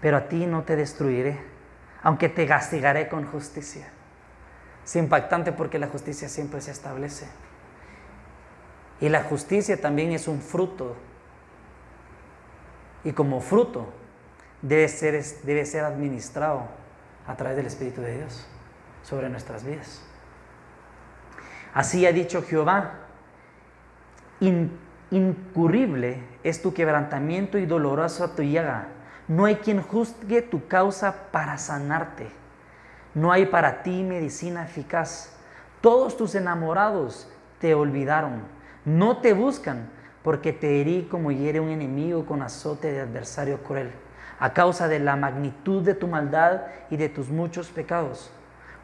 Pero 0.00 0.16
a 0.16 0.28
ti 0.28 0.46
no 0.46 0.62
te 0.62 0.76
destruiré, 0.76 1.38
aunque 2.02 2.28
te 2.28 2.46
castigaré 2.46 3.08
con 3.08 3.26
justicia. 3.26 3.88
Es 4.84 4.96
impactante 4.96 5.52
porque 5.52 5.78
la 5.78 5.88
justicia 5.88 6.28
siempre 6.28 6.60
se 6.60 6.70
establece. 6.70 7.26
Y 9.00 9.08
la 9.08 9.22
justicia 9.24 9.80
también 9.80 10.12
es 10.12 10.26
un 10.28 10.40
fruto. 10.40 10.96
Y 13.04 13.12
como 13.12 13.40
fruto 13.40 13.86
debe 14.62 14.88
ser, 14.88 15.22
debe 15.44 15.64
ser 15.64 15.84
administrado 15.84 16.64
a 17.26 17.36
través 17.36 17.56
del 17.56 17.66
Espíritu 17.66 18.00
de 18.00 18.16
Dios 18.16 18.46
sobre 19.02 19.28
nuestras 19.28 19.64
vidas. 19.64 20.02
Así 21.74 22.06
ha 22.06 22.12
dicho 22.12 22.42
Jehová, 22.42 22.94
incurrible 25.10 26.22
es 26.42 26.62
tu 26.62 26.74
quebrantamiento 26.74 27.58
y 27.58 27.66
dolorosa 27.66 28.34
tu 28.34 28.42
llaga. 28.42 28.88
No 29.28 29.44
hay 29.44 29.56
quien 29.56 29.82
juzgue 29.82 30.42
tu 30.42 30.66
causa 30.68 31.30
para 31.30 31.58
sanarte. 31.58 32.30
No 33.14 33.32
hay 33.32 33.46
para 33.46 33.82
ti 33.82 34.02
medicina 34.02 34.64
eficaz. 34.64 35.36
Todos 35.80 36.16
tus 36.16 36.34
enamorados 36.34 37.30
te 37.58 37.74
olvidaron. 37.74 38.42
No 38.84 39.18
te 39.18 39.34
buscan 39.34 39.90
porque 40.22 40.52
te 40.52 40.80
herí 40.80 41.08
como 41.10 41.30
hiere 41.30 41.60
un 41.60 41.70
enemigo 41.70 42.26
con 42.26 42.42
azote 42.42 42.92
de 42.92 43.00
adversario 43.00 43.62
cruel, 43.62 43.90
a 44.38 44.52
causa 44.52 44.88
de 44.88 44.98
la 44.98 45.16
magnitud 45.16 45.82
de 45.82 45.94
tu 45.94 46.06
maldad 46.06 46.62
y 46.90 46.96
de 46.96 47.08
tus 47.08 47.28
muchos 47.28 47.68
pecados. 47.68 48.30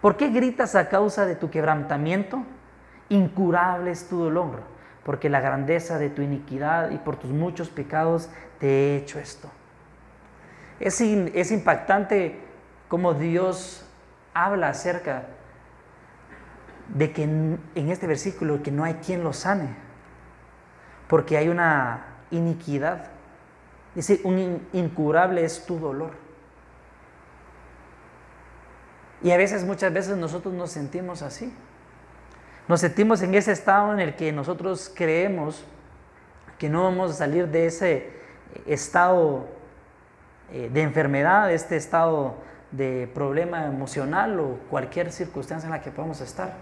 ¿Por 0.01 0.17
qué 0.17 0.29
gritas 0.29 0.75
a 0.75 0.89
causa 0.89 1.27
de 1.27 1.37
tu 1.37 1.51
quebrantamiento? 1.51 2.45
Incurable 3.09 3.91
es 3.91 4.09
tu 4.09 4.19
dolor, 4.19 4.63
porque 5.05 5.29
la 5.29 5.41
grandeza 5.41 5.99
de 5.99 6.11
tu 6.11 6.23
iniquidad 6.23 6.91
y 6.91 6.99
por 6.99 7.17
tus 7.17 7.31
muchos 7.31 7.69
pecados 7.69 8.29
te 8.59 8.67
he 8.67 8.97
hecho 8.97 9.19
esto. 9.19 9.51
Es, 10.81 11.01
es 11.01 11.51
impactante 11.51 12.41
cómo 12.89 13.15
Dios 13.15 13.87
habla 14.35 14.69
acerca 14.69 15.25
de 16.89 17.13
que 17.13 17.23
en, 17.23 17.61
este 17.75 18.07
versículo 18.07 18.63
que 18.63 18.71
no 18.71 18.85
hay 18.85 18.95
quien 18.95 19.25
lo 19.25 19.33
sane, 19.33 19.77
porque 21.09 21.37
hay 21.37 21.49
una 21.49 22.07
iniquidad. 22.31 23.07
Dice, 23.95 24.21
un 24.25 24.67
incurable 24.73 25.45
es 25.45 25.65
tu 25.67 25.79
dolor. 25.79 26.13
Y 29.23 29.31
a 29.31 29.37
veces, 29.37 29.65
muchas 29.65 29.93
veces 29.93 30.17
nosotros 30.17 30.53
nos 30.53 30.71
sentimos 30.71 31.23
así. 31.23 31.53
Nos 32.69 32.81
sentimos 32.81 33.23
en 33.23 33.35
ese 33.35 33.53
estado 33.53 33.93
en 33.93 34.01
el 34.01 34.17
que 34.17 34.33
nosotros 34.33 34.93
creemos 34.95 35.65
que 36.59 36.69
no 36.69 36.85
vamos 36.85 37.11
a 37.11 37.15
salir 37.15 37.49
de 37.49 37.67
ese 37.67 38.11
estado 38.67 39.47
eh, 40.53 40.71
de 40.73 40.83
enfermedad, 40.83 41.49
de 41.49 41.55
este 41.55 41.77
estado 41.77 42.35
de 42.71 43.11
problema 43.15 43.67
emocional 43.67 44.39
o 44.41 44.59
cualquier 44.71 45.13
circunstancia 45.13 45.67
en 45.67 45.73
la 45.73 45.81
que 45.81 45.91
podamos 45.91 46.21
estar. 46.21 46.55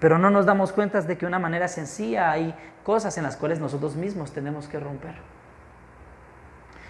Pero 0.00 0.18
no 0.18 0.30
nos 0.30 0.46
damos 0.46 0.72
cuenta 0.72 1.00
de 1.00 1.16
que 1.16 1.22
de 1.22 1.26
una 1.26 1.38
manera 1.38 1.68
sencilla 1.68 2.30
hay 2.30 2.54
cosas 2.84 3.16
en 3.18 3.24
las 3.24 3.36
cuales 3.36 3.60
nosotros 3.60 3.96
mismos 3.96 4.32
tenemos 4.32 4.68
que 4.68 4.78
romper. 4.78 5.14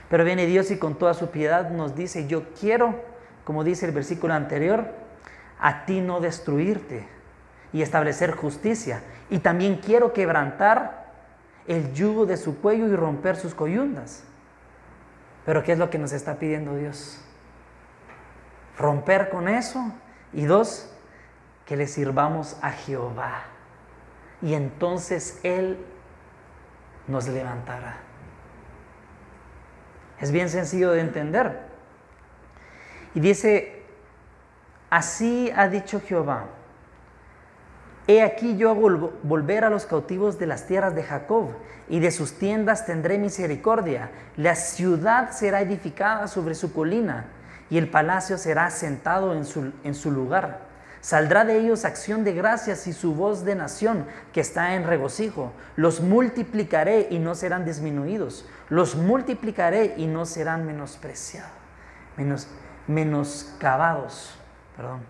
Pero 0.09 0.25
viene 0.25 0.47
Dios 0.47 0.71
y 0.71 0.79
con 0.79 0.97
toda 0.97 1.15
su 1.15 1.31
piedad 1.31 1.71
nos 1.71 1.95
dice, 1.95 2.27
yo 2.27 2.53
quiero, 2.59 2.95
como 3.45 3.65
dice 3.65 3.87
el 3.87 3.93
versículo 3.93 4.35
anterior, 4.35 4.87
a 5.59 5.85
ti 5.85 6.01
no 6.01 6.21
destruirte 6.21 7.09
y 7.73 7.83
establecer 7.83 8.33
justicia. 8.33 9.03
Y 9.31 9.39
también 9.39 9.77
quiero 9.77 10.13
quebrantar 10.13 11.07
el 11.67 11.93
yugo 11.93 12.27
de 12.27 12.37
su 12.37 12.61
cuello 12.61 12.87
y 12.87 12.95
romper 12.95 13.37
sus 13.37 13.55
coyundas. 13.55 14.23
Pero 15.45 15.63
¿qué 15.63 15.73
es 15.73 15.79
lo 15.79 15.91
que 15.91 15.99
nos 15.99 16.13
está 16.13 16.37
pidiendo 16.37 16.77
Dios? 16.77 17.21
romper 18.79 19.31
con 19.31 19.49
eso. 19.49 19.93
Y 20.33 20.45
dos, 20.45 20.91
que 21.67 21.77
le 21.77 21.87
sirvamos 21.87 22.57
a 22.63 22.71
Jehová. 22.71 23.45
Y 24.41 24.55
entonces 24.55 25.41
Él 25.43 25.85
nos 27.07 27.29
levantará. 27.29 27.99
Es 30.21 30.31
bien 30.31 30.49
sencillo 30.49 30.93
de 30.93 31.01
entender. 31.01 31.61
Y 33.15 33.21
dice, 33.21 33.83
así 34.89 35.53
ha 35.55 35.69
dicho 35.69 36.01
Jehová. 36.01 36.47
He 38.07 38.23
aquí 38.23 38.57
yo 38.57 38.71
hago 38.71 39.13
volver 39.25 39.65
a 39.65 39.71
los 39.71 39.85
cautivos 39.85 40.39
de 40.39 40.47
las 40.47 40.67
tierras 40.67 40.95
de 40.95 41.03
Jacob, 41.03 41.51
y 41.89 42.01
de 42.01 42.11
sus 42.11 42.39
tiendas 42.39 42.87
tendré 42.87 43.19
misericordia. 43.19 44.11
La 44.37 44.55
ciudad 44.55 45.31
será 45.33 45.61
edificada 45.61 46.29
sobre 46.29 46.55
su 46.55 46.73
colina, 46.73 47.27
y 47.69 47.79
el 47.79 47.91
palacio 47.91 48.39
será 48.39 48.71
sentado 48.71 49.35
en 49.35 49.45
su, 49.45 49.73
en 49.83 49.95
su 49.95 50.11
lugar. 50.11 50.66
Saldrá 51.07 51.45
de 51.45 51.57
ellos 51.57 51.85
acción 51.85 52.25
de 52.25 52.33
gracias 52.33 52.89
y 52.89 52.93
su 52.93 53.15
voz 53.15 53.45
de 53.45 53.55
nación 53.55 54.07
que 54.33 54.41
está 54.41 54.75
en 54.75 54.85
regocijo. 54.85 55.53
Los 55.77 56.01
multiplicaré 56.01 57.07
y 57.11 57.21
no 57.21 57.37
serán 57.37 57.65
disminuidos. 57.65 58.45
Los 58.71 58.97
multiplicaré 58.97 59.95
y 59.97 60.09
no 60.09 60.27
serán 60.27 60.67
menospreciados, 60.67 61.53
menos, 62.17 62.49
menoscabados. 62.89 64.37
Perdón. 64.77 65.03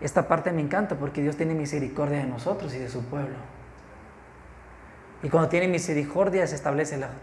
esta 0.00 0.26
parte 0.26 0.50
me 0.50 0.62
encanta 0.62 0.96
porque 0.96 1.22
Dios 1.22 1.36
tiene 1.36 1.54
misericordia 1.54 2.18
de 2.18 2.26
nosotros 2.26 2.74
y 2.74 2.78
de 2.80 2.88
su 2.88 3.04
pueblo. 3.04 3.36
Y 5.22 5.28
cuando 5.28 5.48
tiene 5.48 5.68
misericordia 5.68 6.44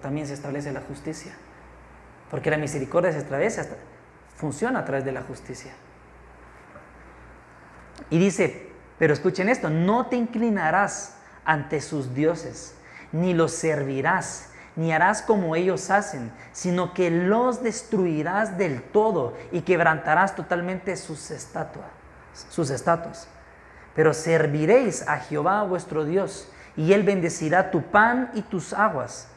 también 0.02 0.28
se 0.28 0.34
establece 0.34 0.72
la 0.72 0.80
justicia. 0.80 1.34
Porque 2.30 2.52
la 2.52 2.58
misericordia 2.58 3.12
se 3.12 3.20
establece, 3.20 3.68
funciona 4.36 4.80
a 4.80 4.86
través 4.86 5.06
de 5.06 5.12
la 5.12 5.22
justicia. 5.22 5.74
Y 8.10 8.20
dice, 8.20 8.70
pero 9.00 9.14
escuchen 9.14 9.50
esto, 9.50 9.70
no 9.70 10.08
te 10.08 10.16
inclinarás 10.16 11.16
ante 11.46 11.82
sus 11.82 12.14
dioses, 12.14 12.76
ni 13.12 13.34
los 13.34 13.52
servirás, 13.54 14.50
ni 14.76 14.94
harás 14.94 15.22
como 15.22 15.56
ellos 15.56 15.90
hacen, 15.90 16.32
sino 16.52 16.94
que 16.94 17.10
los 17.10 17.64
destruirás 17.64 18.58
del 18.58 18.82
todo 18.82 19.36
y 19.52 19.62
quebrantarás 19.62 20.36
totalmente 20.36 20.96
sus 20.98 21.32
estatuas, 21.32 21.88
sus 22.50 22.70
estatuas. 22.70 23.28
Pero 23.96 24.14
serviréis 24.14 25.08
a 25.08 25.18
Jehová 25.18 25.64
vuestro 25.64 26.06
Dios, 26.06 26.52
y 26.76 26.94
él 26.94 27.02
bendecirá 27.04 27.72
tu 27.72 27.82
pan 27.82 28.30
y 28.36 28.44
tus 28.44 28.72
aguas. 28.74 29.30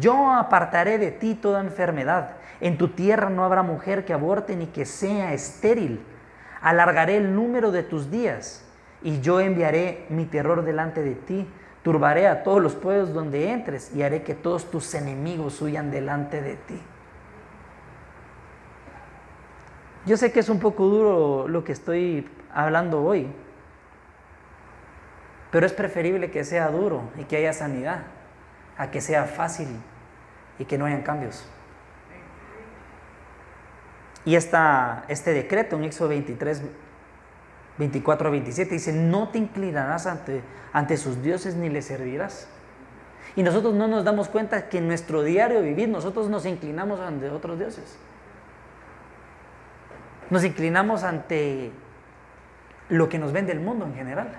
Yo 0.00 0.32
apartaré 0.32 0.98
de 0.98 1.10
ti 1.10 1.34
toda 1.34 1.60
enfermedad. 1.60 2.36
En 2.60 2.78
tu 2.78 2.88
tierra 2.88 3.28
no 3.28 3.44
habrá 3.44 3.62
mujer 3.62 4.04
que 4.04 4.12
aborte 4.12 4.56
ni 4.56 4.66
que 4.66 4.86
sea 4.86 5.34
estéril. 5.34 6.00
Alargaré 6.62 7.16
el 7.16 7.34
número 7.34 7.72
de 7.72 7.82
tus 7.82 8.10
días 8.10 8.64
y 9.02 9.20
yo 9.20 9.40
enviaré 9.40 10.06
mi 10.08 10.24
terror 10.24 10.64
delante 10.64 11.02
de 11.02 11.14
ti. 11.14 11.48
Turbaré 11.82 12.28
a 12.28 12.44
todos 12.44 12.62
los 12.62 12.74
pueblos 12.74 13.12
donde 13.12 13.50
entres 13.50 13.94
y 13.94 14.02
haré 14.02 14.22
que 14.22 14.34
todos 14.34 14.70
tus 14.70 14.94
enemigos 14.94 15.60
huyan 15.60 15.90
delante 15.90 16.40
de 16.40 16.54
ti. 16.54 16.80
Yo 20.06 20.16
sé 20.16 20.32
que 20.32 20.40
es 20.40 20.48
un 20.48 20.58
poco 20.58 20.86
duro 20.86 21.48
lo 21.48 21.64
que 21.64 21.72
estoy 21.72 22.28
hablando 22.52 23.02
hoy, 23.04 23.28
pero 25.50 25.66
es 25.66 25.72
preferible 25.72 26.30
que 26.30 26.44
sea 26.44 26.68
duro 26.70 27.02
y 27.18 27.24
que 27.24 27.36
haya 27.36 27.52
sanidad 27.52 28.02
a 28.82 28.90
que 28.90 29.00
sea 29.00 29.26
fácil 29.26 29.68
y 30.58 30.64
que 30.64 30.76
no 30.76 30.86
hayan 30.86 31.02
cambios. 31.02 31.46
Y 34.24 34.34
esta, 34.34 35.04
este 35.06 35.32
decreto 35.32 35.76
en 35.76 35.84
Éxodo 35.84 36.08
23, 36.08 36.62
24 37.78 38.28
a 38.28 38.30
27 38.32 38.74
dice, 38.74 38.92
no 38.92 39.28
te 39.28 39.38
inclinarás 39.38 40.06
ante, 40.06 40.42
ante 40.72 40.96
sus 40.96 41.22
dioses 41.22 41.54
ni 41.54 41.68
les 41.68 41.84
servirás. 41.84 42.48
Y 43.36 43.44
nosotros 43.44 43.72
no 43.74 43.86
nos 43.86 44.04
damos 44.04 44.28
cuenta 44.28 44.68
que 44.68 44.78
en 44.78 44.88
nuestro 44.88 45.22
diario 45.22 45.62
vivir 45.62 45.88
nosotros 45.88 46.28
nos 46.28 46.44
inclinamos 46.44 46.98
ante 46.98 47.30
otros 47.30 47.60
dioses. 47.60 47.96
Nos 50.28 50.42
inclinamos 50.44 51.04
ante 51.04 51.70
lo 52.88 53.08
que 53.08 53.18
nos 53.18 53.32
vende 53.32 53.52
el 53.52 53.60
mundo 53.60 53.86
en 53.86 53.94
general. 53.94 54.32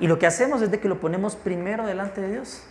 Y 0.00 0.08
lo 0.08 0.18
que 0.18 0.26
hacemos 0.26 0.62
es 0.62 0.70
de 0.70 0.80
que 0.80 0.88
lo 0.88 0.98
ponemos 0.98 1.36
primero 1.36 1.86
delante 1.86 2.20
de 2.20 2.32
Dios. 2.32 2.64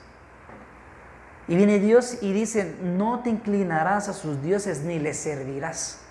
Y 1.47 1.55
viene 1.55 1.79
Dios 1.79 2.17
y 2.21 2.33
dice, 2.33 2.75
no 2.83 3.21
te 3.21 3.29
inclinarás 3.29 4.09
a 4.09 4.13
sus 4.13 4.41
dioses 4.41 4.81
ni 4.81 4.99
les 4.99 5.17
servirás 5.17 6.01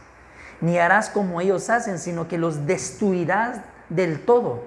ni 0.60 0.78
harás 0.78 1.08
como 1.08 1.40
ellos 1.40 1.70
hacen, 1.70 1.98
sino 1.98 2.28
que 2.28 2.38
los 2.38 2.66
destruirás 2.66 3.60
del 3.88 4.20
todo. 4.24 4.64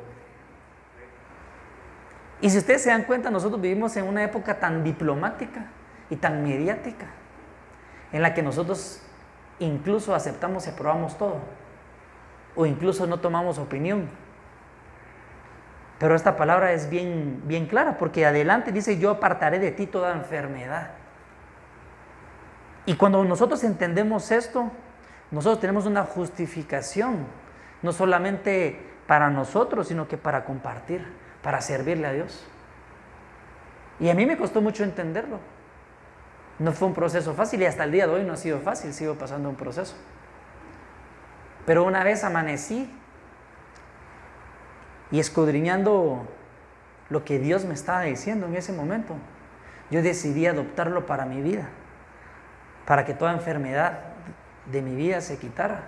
Y 2.39 2.49
si 2.49 2.57
ustedes 2.57 2.81
se 2.81 2.89
dan 2.89 3.03
cuenta, 3.03 3.29
nosotros 3.29 3.61
vivimos 3.61 3.95
en 3.97 4.07
una 4.07 4.23
época 4.23 4.59
tan 4.59 4.83
diplomática 4.83 5.67
y 6.09 6.15
tan 6.15 6.43
mediática, 6.43 7.07
en 8.11 8.21
la 8.21 8.33
que 8.33 8.41
nosotros 8.41 9.01
incluso 9.59 10.15
aceptamos 10.15 10.65
y 10.65 10.71
aprobamos 10.71 11.17
todo, 11.17 11.39
o 12.55 12.65
incluso 12.65 13.05
no 13.05 13.19
tomamos 13.19 13.57
opinión. 13.57 14.09
Pero 16.01 16.15
esta 16.15 16.35
palabra 16.35 16.73
es 16.73 16.89
bien, 16.89 17.43
bien 17.45 17.67
clara, 17.67 17.99
porque 17.99 18.25
adelante 18.25 18.71
dice, 18.71 18.97
yo 18.97 19.11
apartaré 19.11 19.59
de 19.59 19.69
ti 19.69 19.85
toda 19.85 20.13
enfermedad. 20.13 20.89
Y 22.87 22.95
cuando 22.95 23.23
nosotros 23.23 23.63
entendemos 23.63 24.31
esto, 24.31 24.71
nosotros 25.29 25.59
tenemos 25.59 25.85
una 25.85 26.01
justificación, 26.01 27.27
no 27.83 27.91
solamente 27.91 28.79
para 29.05 29.29
nosotros, 29.29 29.89
sino 29.89 30.07
que 30.07 30.17
para 30.17 30.43
compartir, 30.43 31.05
para 31.43 31.61
servirle 31.61 32.07
a 32.07 32.13
Dios. 32.13 32.47
Y 33.99 34.09
a 34.09 34.15
mí 34.15 34.25
me 34.25 34.37
costó 34.37 34.59
mucho 34.59 34.83
entenderlo. 34.83 35.37
No 36.57 36.71
fue 36.71 36.87
un 36.87 36.95
proceso 36.95 37.35
fácil 37.35 37.61
y 37.61 37.67
hasta 37.67 37.83
el 37.83 37.91
día 37.91 38.07
de 38.07 38.13
hoy 38.13 38.23
no 38.23 38.33
ha 38.33 38.37
sido 38.37 38.59
fácil, 38.61 38.91
sigo 38.95 39.19
pasando 39.19 39.49
un 39.49 39.55
proceso. 39.55 39.95
Pero 41.67 41.83
una 41.83 42.03
vez 42.03 42.23
amanecí 42.23 42.91
y 45.11 45.19
escudriñando 45.19 46.25
lo 47.09 47.25
que 47.25 47.39
Dios 47.39 47.65
me 47.65 47.73
estaba 47.73 48.01
diciendo 48.01 48.47
en 48.47 48.55
ese 48.55 48.71
momento, 48.71 49.15
yo 49.89 50.01
decidí 50.01 50.47
adoptarlo 50.47 51.05
para 51.05 51.25
mi 51.25 51.41
vida, 51.41 51.67
para 52.85 53.03
que 53.05 53.13
toda 53.13 53.33
enfermedad, 53.33 53.99
de 54.65 54.81
mi 54.81 54.95
vida 54.95 55.21
se 55.21 55.37
quitara 55.37 55.81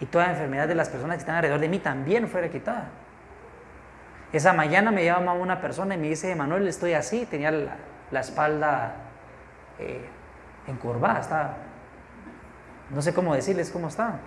y 0.00 0.06
toda 0.06 0.30
enfermedad 0.30 0.66
de 0.66 0.74
las 0.74 0.88
personas 0.88 1.16
que 1.16 1.20
están 1.20 1.36
alrededor 1.36 1.60
de 1.60 1.68
mí 1.68 1.78
también 1.78 2.28
fuera 2.28 2.48
quitada. 2.48 2.88
Esa 4.32 4.52
mañana 4.52 4.90
me 4.90 5.04
llama 5.04 5.32
una 5.34 5.60
persona 5.60 5.94
y 5.94 5.98
me 5.98 6.08
dice, 6.08 6.34
Manuel, 6.34 6.66
estoy 6.66 6.94
así, 6.94 7.26
tenía 7.26 7.52
la, 7.52 8.20
espalda 8.20 8.96
eh, 9.78 10.04
encorvada, 10.66 11.20
estaba, 11.20 11.56
no 12.90 13.00
sé 13.00 13.14
cómo 13.14 13.34
decirles 13.34 13.70
cómo 13.70 13.88
estaba. 13.88 14.18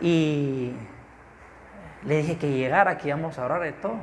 Y 0.00 0.74
le 2.06 2.18
dije 2.18 2.36
que 2.36 2.50
llegara, 2.50 2.98
que 2.98 3.08
íbamos 3.08 3.38
a 3.38 3.44
orar 3.44 3.62
de 3.62 3.72
todo. 3.72 3.96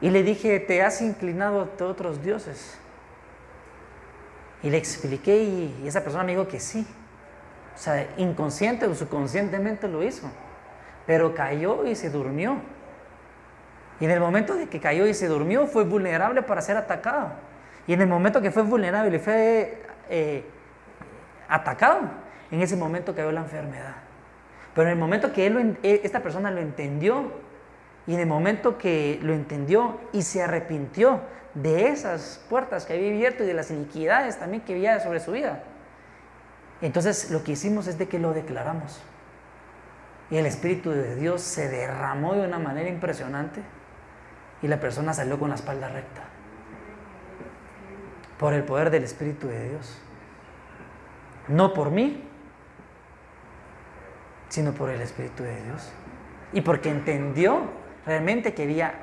Y 0.00 0.10
le 0.10 0.22
dije, 0.22 0.60
te 0.60 0.82
has 0.82 1.00
inclinado 1.00 1.60
a 1.60 1.84
otros 1.84 2.22
dioses. 2.22 2.78
Y 4.62 4.70
le 4.70 4.78
expliqué 4.78 5.36
y, 5.36 5.84
esa 5.86 6.02
persona 6.02 6.24
me 6.24 6.32
dijo 6.32 6.48
que 6.48 6.60
sí. 6.60 6.86
O 7.74 7.78
sea, 7.78 8.06
inconsciente 8.16 8.86
o 8.86 8.94
subconscientemente 8.94 9.88
lo 9.88 10.02
hizo. 10.02 10.30
Pero 11.06 11.34
cayó 11.34 11.84
y 11.84 11.94
se 11.94 12.10
durmió. 12.10 12.58
Y 14.00 14.06
en 14.06 14.10
el 14.10 14.20
momento 14.20 14.54
de 14.54 14.68
que 14.68 14.80
cayó 14.80 15.06
y 15.06 15.14
se 15.14 15.28
durmió, 15.28 15.66
fue 15.66 15.84
vulnerable 15.84 16.42
para 16.42 16.62
ser 16.62 16.76
atacado. 16.76 17.32
Y 17.86 17.92
en 17.92 18.00
el 18.00 18.08
momento 18.08 18.40
que 18.40 18.50
fue 18.50 18.62
vulnerable 18.62 19.16
y 19.16 19.20
fue 19.20 19.82
eh, 20.08 20.44
atacado, 21.48 22.00
en 22.50 22.62
ese 22.62 22.76
momento 22.76 23.14
cayó 23.14 23.30
la 23.32 23.40
enfermedad. 23.40 24.03
Pero 24.74 24.88
en 24.88 24.94
el 24.94 24.98
momento 24.98 25.32
que 25.32 25.46
e, 25.46 26.00
esta 26.02 26.20
persona 26.20 26.50
lo 26.50 26.60
entendió, 26.60 27.30
y 28.06 28.14
en 28.14 28.20
el 28.20 28.26
momento 28.26 28.76
que 28.76 29.18
lo 29.22 29.32
entendió 29.32 29.98
y 30.12 30.22
se 30.22 30.42
arrepintió 30.42 31.20
de 31.54 31.88
esas 31.88 32.44
puertas 32.50 32.84
que 32.84 32.94
había 32.94 33.08
abierto 33.08 33.44
y 33.44 33.46
de 33.46 33.54
las 33.54 33.70
iniquidades 33.70 34.38
también 34.38 34.62
que 34.62 34.74
había 34.74 35.00
sobre 35.00 35.20
su 35.20 35.32
vida. 35.32 35.62
Entonces 36.82 37.30
lo 37.30 37.42
que 37.44 37.52
hicimos 37.52 37.86
es 37.86 37.96
de 37.96 38.08
que 38.08 38.18
lo 38.18 38.34
declaramos. 38.34 39.00
Y 40.30 40.36
el 40.36 40.46
Espíritu 40.46 40.90
de 40.90 41.16
Dios 41.16 41.40
se 41.40 41.68
derramó 41.68 42.34
de 42.34 42.46
una 42.46 42.58
manera 42.58 42.88
impresionante 42.88 43.62
y 44.60 44.68
la 44.68 44.80
persona 44.80 45.14
salió 45.14 45.38
con 45.38 45.48
la 45.50 45.54
espalda 45.54 45.88
recta. 45.88 46.22
Por 48.38 48.52
el 48.52 48.64
poder 48.64 48.90
del 48.90 49.04
Espíritu 49.04 49.46
de 49.46 49.70
Dios. 49.70 49.98
No 51.48 51.72
por 51.72 51.90
mí, 51.90 52.28
sino 54.54 54.70
por 54.72 54.88
el 54.88 55.00
Espíritu 55.00 55.42
de 55.42 55.60
Dios. 55.64 55.90
Y 56.52 56.60
porque 56.60 56.88
entendió 56.88 57.62
realmente 58.06 58.54
que 58.54 58.62
había 58.62 58.94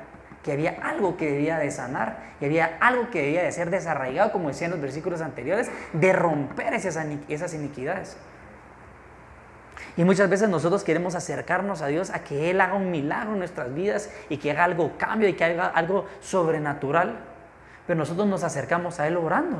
que 0.42 0.50
había 0.50 0.78
algo 0.82 1.16
que 1.16 1.30
debía 1.30 1.58
de 1.58 1.70
sanar 1.70 2.32
y 2.40 2.46
había 2.46 2.78
algo 2.80 3.10
que 3.10 3.20
debía 3.20 3.44
de 3.44 3.52
ser 3.52 3.70
desarraigado, 3.70 4.32
como 4.32 4.48
decían 4.48 4.72
los 4.72 4.80
versículos 4.80 5.20
anteriores, 5.20 5.70
de 5.92 6.12
romper 6.12 6.74
esas, 6.74 6.98
esas 7.28 7.54
iniquidades. 7.54 8.16
Y 9.96 10.02
muchas 10.02 10.28
veces 10.28 10.48
nosotros 10.48 10.82
queremos 10.82 11.14
acercarnos 11.14 11.80
a 11.82 11.86
Dios 11.86 12.10
a 12.10 12.24
que 12.24 12.50
Él 12.50 12.60
haga 12.60 12.74
un 12.74 12.90
milagro 12.90 13.34
en 13.34 13.38
nuestras 13.38 13.72
vidas 13.72 14.10
y 14.30 14.38
que 14.38 14.50
haga 14.50 14.64
algo 14.64 14.96
cambio 14.96 15.28
y 15.28 15.34
que 15.34 15.44
haga 15.44 15.66
algo 15.66 16.06
sobrenatural. 16.20 17.20
Pero 17.86 17.98
nosotros 17.98 18.26
nos 18.26 18.42
acercamos 18.42 18.98
a 18.98 19.06
Él 19.06 19.18
orando. 19.18 19.58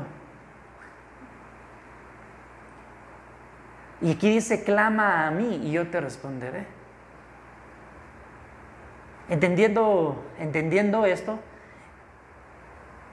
Y 4.03 4.11
aquí 4.11 4.29
dice, 4.29 4.65
clama 4.65 5.27
a 5.27 5.31
mí 5.31 5.61
y 5.63 5.71
yo 5.71 5.87
te 5.87 6.01
responderé. 6.01 6.65
Entendiendo, 9.29 10.21
entendiendo 10.39 11.05
esto, 11.05 11.39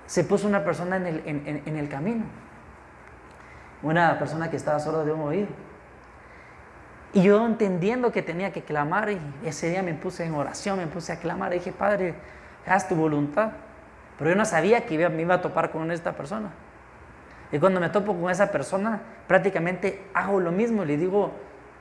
se 0.06 0.24
puso 0.24 0.48
una 0.48 0.64
persona 0.64 0.96
en 0.96 1.76
el, 1.76 1.88
camino. 1.88 2.24
Una 3.84 4.18
persona 4.18 4.50
que 4.50 4.56
estaba 4.56 4.80
solo 4.80 5.04
de 5.04 5.12
un 5.12 5.20
oído. 5.20 5.46
Y 7.12 7.22
yo 7.22 7.46
entendiendo 7.46 8.10
que 8.10 8.22
tenía 8.22 8.50
que 8.50 8.62
clamar, 8.62 9.10
y 9.10 9.20
ese 9.44 9.70
día 9.70 9.84
me 9.84 9.94
puse 9.94 10.24
en 10.24 10.34
oración, 10.34 10.78
me 10.78 10.88
puse 10.88 11.12
a 11.12 11.20
clamar, 11.20 11.52
y 11.52 11.58
dije, 11.58 11.70
Padre, 11.70 12.14
haz 12.66 12.88
tu 12.88 12.96
voluntad. 12.96 13.52
Pero 14.18 14.30
yo 14.30 14.36
no 14.36 14.44
sabía 14.44 14.86
que 14.86 15.08
me 15.08 15.22
iba 15.22 15.36
a 15.36 15.40
topar 15.40 15.70
con 15.70 15.92
esta 15.92 16.14
persona. 16.14 16.50
Y 17.52 17.58
cuando 17.58 17.80
me 17.80 17.88
topo 17.88 18.14
con 18.18 18.30
esa 18.30 18.52
persona, 18.52 19.00
prácticamente 19.26 20.04
hago 20.14 20.40
lo 20.40 20.52
mismo. 20.52 20.84
Le 20.84 20.96
digo, 20.96 21.32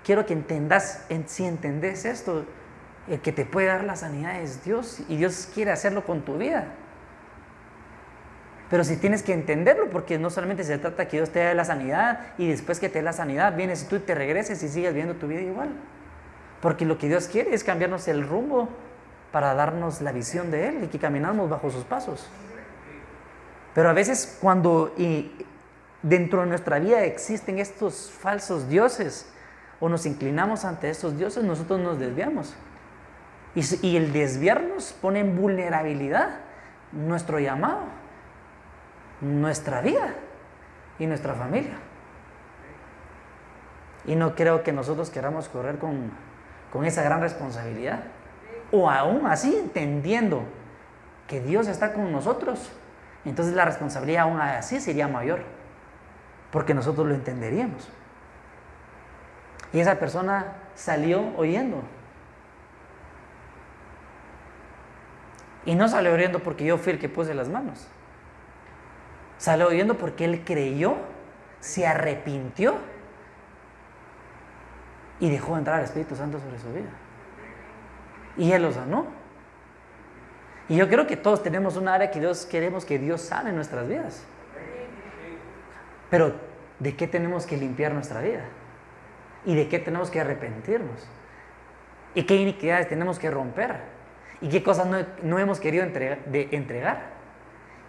quiero 0.04 0.26
que 0.26 0.34
entendas, 0.34 1.06
si 1.28 1.46
entendés 1.46 2.06
esto, 2.06 2.46
el 3.08 3.20
que 3.20 3.32
te 3.32 3.46
puede 3.46 3.68
dar 3.68 3.84
la 3.84 3.96
sanidad 3.96 4.42
es 4.42 4.64
Dios 4.64 5.02
y 5.08 5.18
Dios 5.18 5.50
quiere 5.54 5.72
hacerlo 5.72 6.06
con 6.06 6.22
tu 6.22 6.38
vida. 6.38 6.66
Pero 8.70 8.84
si 8.84 8.98
tienes 8.98 9.24
que 9.24 9.34
entenderlo, 9.34 9.90
porque 9.90 10.20
no 10.20 10.30
solamente 10.30 10.64
se 10.64 10.78
trata 10.78 11.08
que 11.08 11.18
Dios 11.18 11.32
te 11.32 11.40
dé 11.40 11.56
la 11.56 11.66
sanidad 11.66 12.20
y 12.38 12.48
después 12.50 12.80
que 12.80 12.88
te 12.88 13.00
dé 13.00 13.04
la 13.04 13.14
sanidad, 13.14 13.56
vienes 13.56 13.84
y 13.84 13.86
tú 13.88 14.00
te 14.00 14.14
regreses 14.14 14.62
y 14.62 14.70
sigues 14.70 14.94
viendo 14.94 15.16
tu 15.16 15.28
vida 15.28 15.42
igual. 15.42 15.70
Porque 16.62 16.86
lo 16.86 16.98
que 17.00 17.08
Dios 17.08 17.28
quiere 17.28 17.54
es 17.54 17.64
cambiarnos 17.64 18.08
el 18.08 18.28
rumbo 18.28 18.70
para 19.32 19.56
darnos 19.56 20.02
la 20.02 20.12
visión 20.12 20.52
de 20.52 20.68
Él 20.68 20.84
y 20.84 20.88
que 20.88 21.00
caminamos 21.00 21.50
bajo 21.50 21.72
sus 21.72 21.84
pasos. 21.84 22.30
Pero 23.74 23.90
a 23.90 23.94
veces 23.94 24.38
cuando 24.40 24.94
dentro 26.02 26.42
de 26.42 26.48
nuestra 26.48 26.80
vida 26.80 27.04
existen 27.04 27.60
estos 27.60 28.12
falsos 28.12 28.70
dioses 28.70 29.32
o 29.80 29.90
nos 29.90 30.06
inclinamos 30.06 30.66
ante 30.66 30.90
estos 30.90 31.18
dioses, 31.18 31.44
nosotros 31.44 31.80
nos 31.80 32.00
desviamos. 32.00 32.56
Y, 33.56 33.98
el 33.98 34.14
desviarnos 34.14 34.94
pone 35.02 35.20
en 35.22 35.36
vulnerabilidad 35.36 36.30
nuestro 36.92 37.40
llamado, 37.40 37.82
nuestra 39.22 39.82
vida 39.82 40.14
y 41.00 41.08
nuestra 41.08 41.34
familia. 41.34 41.74
Y 44.06 44.16
no 44.16 44.36
creo 44.36 44.64
que 44.64 44.72
nosotros 44.72 45.10
queramos 45.10 45.50
correr 45.50 45.78
con, 45.78 46.12
con 46.72 46.86
esa 46.86 47.02
gran 47.04 47.22
responsabilidad. 47.22 48.04
O 48.72 48.90
aún 48.90 49.26
así 49.26 49.56
entendiendo 49.56 50.44
que 51.28 51.42
Dios 51.42 51.68
está 51.68 51.94
con 51.94 52.12
nosotros, 52.12 52.72
entonces 53.26 53.56
la 53.56 53.66
responsabilidad 53.66 54.24
aún 54.24 54.40
así 54.40 54.80
sería 54.80 55.08
mayor, 55.08 55.42
porque 56.52 56.74
nosotros 56.74 57.08
lo 57.08 57.14
entenderíamos. 57.14 57.90
Y 59.72 59.80
esa 59.80 60.00
persona 60.00 60.54
salió 60.76 61.36
oyendo. 61.38 61.84
Y 65.66 65.76
no 65.76 65.88
salió 65.88 66.14
oyendo 66.14 66.40
porque 66.40 66.66
yo 66.66 66.78
fui 66.78 66.94
el 66.94 67.00
que 67.00 67.10
puse 67.10 67.34
las 67.34 67.50
manos. 67.50 67.88
Salió 69.38 69.68
oyendo 69.68 69.98
porque 69.98 70.26
él 70.26 70.44
creyó, 70.44 70.96
se 71.60 71.86
arrepintió 71.86 72.76
y 75.20 75.30
dejó 75.30 75.58
entrar 75.58 75.78
al 75.78 75.86
Espíritu 75.86 76.16
Santo 76.16 76.40
sobre 76.40 76.60
su 76.60 76.74
vida. 76.74 76.90
Y 78.38 78.52
él 78.52 78.64
lo 78.64 78.72
sanó. 78.72 79.06
Y 80.68 80.76
yo 80.76 80.88
creo 80.88 81.08
que 81.08 81.18
todos 81.18 81.44
tenemos 81.44 81.78
un 81.78 81.88
área 81.88 82.10
que 82.10 82.20
Dios 82.20 82.46
queremos 82.46 82.86
que 82.86 82.98
Dios 83.00 83.22
sane 83.22 83.50
en 83.50 83.56
nuestras 83.56 83.88
vidas. 83.88 84.24
Pero 86.10 86.34
¿de 86.80 86.96
qué 86.96 87.08
tenemos 87.08 87.46
que 87.46 87.58
limpiar 87.58 87.94
nuestra 87.94 88.22
vida? 88.22 88.46
¿Y 89.46 89.56
de 89.56 89.68
qué 89.68 89.80
tenemos 89.80 90.10
que 90.10 90.20
arrepentirnos? 90.20 91.08
¿Y 92.16 92.24
qué 92.24 92.36
iniquidades 92.36 92.88
tenemos 92.88 93.20
que 93.20 93.30
romper? 93.30 94.00
y 94.42 94.50
qué 94.50 94.64
cosas 94.64 94.88
no, 95.24 95.40
hemos 95.40 95.60
querido 95.60 95.84
entregar, 95.84 97.20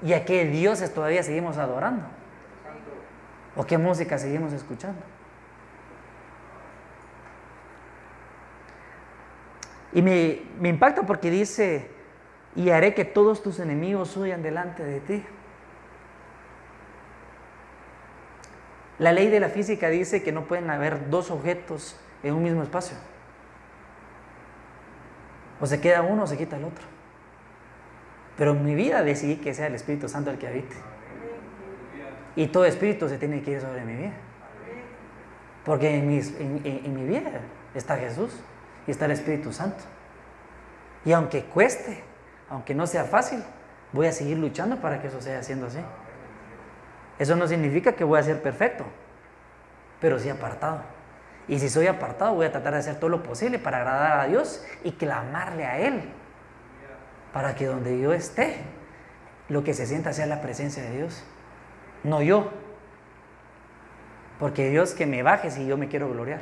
y 0.02 0.12
a 0.12 0.24
qué 0.24 0.46
dioses 0.46 0.92
todavía 0.92 1.22
seguimos 1.22 1.58
adorando, 1.58 2.04
o 3.56 3.64
qué 3.64 3.78
música 3.78 4.18
seguimos 4.18 4.52
escuchando. 4.52 5.00
Y 9.92 10.02
me, 10.02 10.42
me 10.60 10.68
impacta 10.68 11.02
porque 11.02 11.30
dice, 11.30 11.88
y 12.54 12.70
haré 12.70 12.94
que 12.94 13.04
todos 13.04 13.42
tus 13.42 13.58
enemigos 13.58 14.16
huyan 14.16 14.42
delante 14.42 14.84
de 14.84 15.00
ti. 15.00 15.24
La 19.00 19.14
ley 19.14 19.28
de 19.28 19.40
la 19.40 19.48
física 19.48 19.88
dice 19.88 20.22
que 20.22 20.30
no 20.30 20.44
pueden 20.44 20.68
haber 20.68 21.08
dos 21.08 21.30
objetos 21.30 21.96
en 22.22 22.34
un 22.34 22.42
mismo 22.42 22.62
espacio. 22.62 22.98
O 25.58 25.64
se 25.64 25.80
queda 25.80 26.02
uno 26.02 26.24
o 26.24 26.26
se 26.26 26.36
quita 26.36 26.58
el 26.58 26.64
otro. 26.64 26.84
Pero 28.36 28.50
en 28.50 28.62
mi 28.62 28.74
vida 28.74 29.02
decidí 29.02 29.36
que 29.36 29.54
sea 29.54 29.68
el 29.68 29.74
Espíritu 29.74 30.06
Santo 30.06 30.30
el 30.30 30.36
que 30.36 30.48
habite. 30.48 30.76
Y 32.36 32.48
todo 32.48 32.66
espíritu 32.66 33.08
se 33.08 33.16
tiene 33.16 33.40
que 33.40 33.52
ir 33.52 33.62
sobre 33.62 33.86
mi 33.86 33.96
vida. 33.96 34.12
Porque 35.64 35.96
en, 35.96 36.10
en, 36.64 36.94
mi 36.94 37.04
vida 37.06 37.40
está 37.74 37.96
Jesús 37.96 38.38
y 38.86 38.90
está 38.90 39.06
el 39.06 39.12
Espíritu 39.12 39.50
Santo. 39.50 39.82
Y 41.06 41.12
aunque 41.12 41.44
cueste, 41.44 42.04
aunque 42.50 42.74
no 42.74 42.86
sea 42.86 43.04
fácil, 43.04 43.42
voy 43.94 44.08
a 44.08 44.12
seguir 44.12 44.36
luchando 44.36 44.76
para 44.76 45.00
que 45.00 45.08
eso 45.08 45.22
sea 45.22 45.42
siendo 45.42 45.68
así. 45.68 45.80
Eso 47.20 47.36
no 47.36 47.46
significa 47.46 47.92
que 47.92 48.02
voy 48.02 48.18
a 48.18 48.22
ser 48.22 48.40
perfecto, 48.40 48.86
pero 50.00 50.18
sí 50.18 50.30
apartado. 50.30 50.80
Y 51.48 51.58
si 51.58 51.68
soy 51.68 51.86
apartado, 51.86 52.34
voy 52.34 52.46
a 52.46 52.50
tratar 52.50 52.72
de 52.72 52.78
hacer 52.78 52.96
todo 52.96 53.10
lo 53.10 53.22
posible 53.22 53.58
para 53.58 53.76
agradar 53.76 54.20
a 54.20 54.26
Dios 54.26 54.64
y 54.84 54.92
clamarle 54.92 55.66
a 55.66 55.78
Él. 55.80 56.00
Para 57.34 57.54
que 57.54 57.66
donde 57.66 58.00
yo 58.00 58.14
esté, 58.14 58.56
lo 59.50 59.62
que 59.62 59.74
se 59.74 59.84
sienta 59.84 60.14
sea 60.14 60.24
la 60.24 60.40
presencia 60.40 60.82
de 60.82 60.96
Dios. 60.96 61.22
No 62.04 62.22
yo. 62.22 62.50
Porque 64.38 64.70
Dios 64.70 64.94
que 64.94 65.04
me 65.04 65.22
baje 65.22 65.50
si 65.50 65.66
yo 65.66 65.76
me 65.76 65.88
quiero 65.88 66.08
gloriar. 66.08 66.40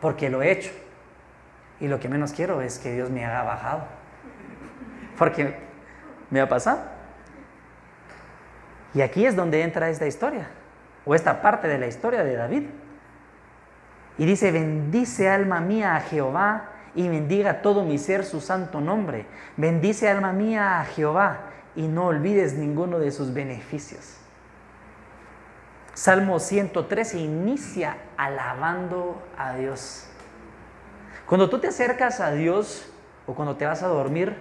Porque 0.00 0.30
lo 0.30 0.40
he 0.40 0.52
hecho. 0.52 0.72
Y 1.80 1.88
lo 1.88 2.00
que 2.00 2.08
menos 2.08 2.32
quiero 2.32 2.62
es 2.62 2.78
que 2.78 2.94
Dios 2.94 3.10
me 3.10 3.26
haga 3.26 3.42
bajado. 3.42 3.82
Porque 5.18 5.54
me 6.30 6.40
ha 6.40 6.48
pasado. 6.48 6.95
Y 8.96 9.02
aquí 9.02 9.26
es 9.26 9.36
donde 9.36 9.60
entra 9.60 9.90
esta 9.90 10.06
historia. 10.06 10.48
O 11.04 11.14
esta 11.14 11.42
parte 11.42 11.68
de 11.68 11.76
la 11.76 11.86
historia 11.86 12.24
de 12.24 12.34
David. 12.34 12.62
Y 14.16 14.24
dice, 14.24 14.50
bendice 14.50 15.28
alma 15.28 15.60
mía 15.60 15.96
a 15.96 16.00
Jehová 16.00 16.70
y 16.94 17.06
bendiga 17.06 17.60
todo 17.60 17.84
mi 17.84 17.98
ser 17.98 18.24
su 18.24 18.40
santo 18.40 18.80
nombre. 18.80 19.26
Bendice 19.58 20.08
alma 20.08 20.32
mía 20.32 20.80
a 20.80 20.84
Jehová 20.86 21.40
y 21.74 21.88
no 21.88 22.06
olvides 22.06 22.54
ninguno 22.54 22.98
de 22.98 23.10
sus 23.10 23.34
beneficios. 23.34 24.16
Salmo 25.92 26.40
113 26.40 27.18
inicia 27.18 27.98
alabando 28.16 29.22
a 29.36 29.56
Dios. 29.56 30.08
Cuando 31.26 31.50
tú 31.50 31.58
te 31.58 31.68
acercas 31.68 32.20
a 32.20 32.32
Dios 32.32 32.90
o 33.26 33.34
cuando 33.34 33.56
te 33.56 33.66
vas 33.66 33.82
a 33.82 33.88
dormir 33.88 34.36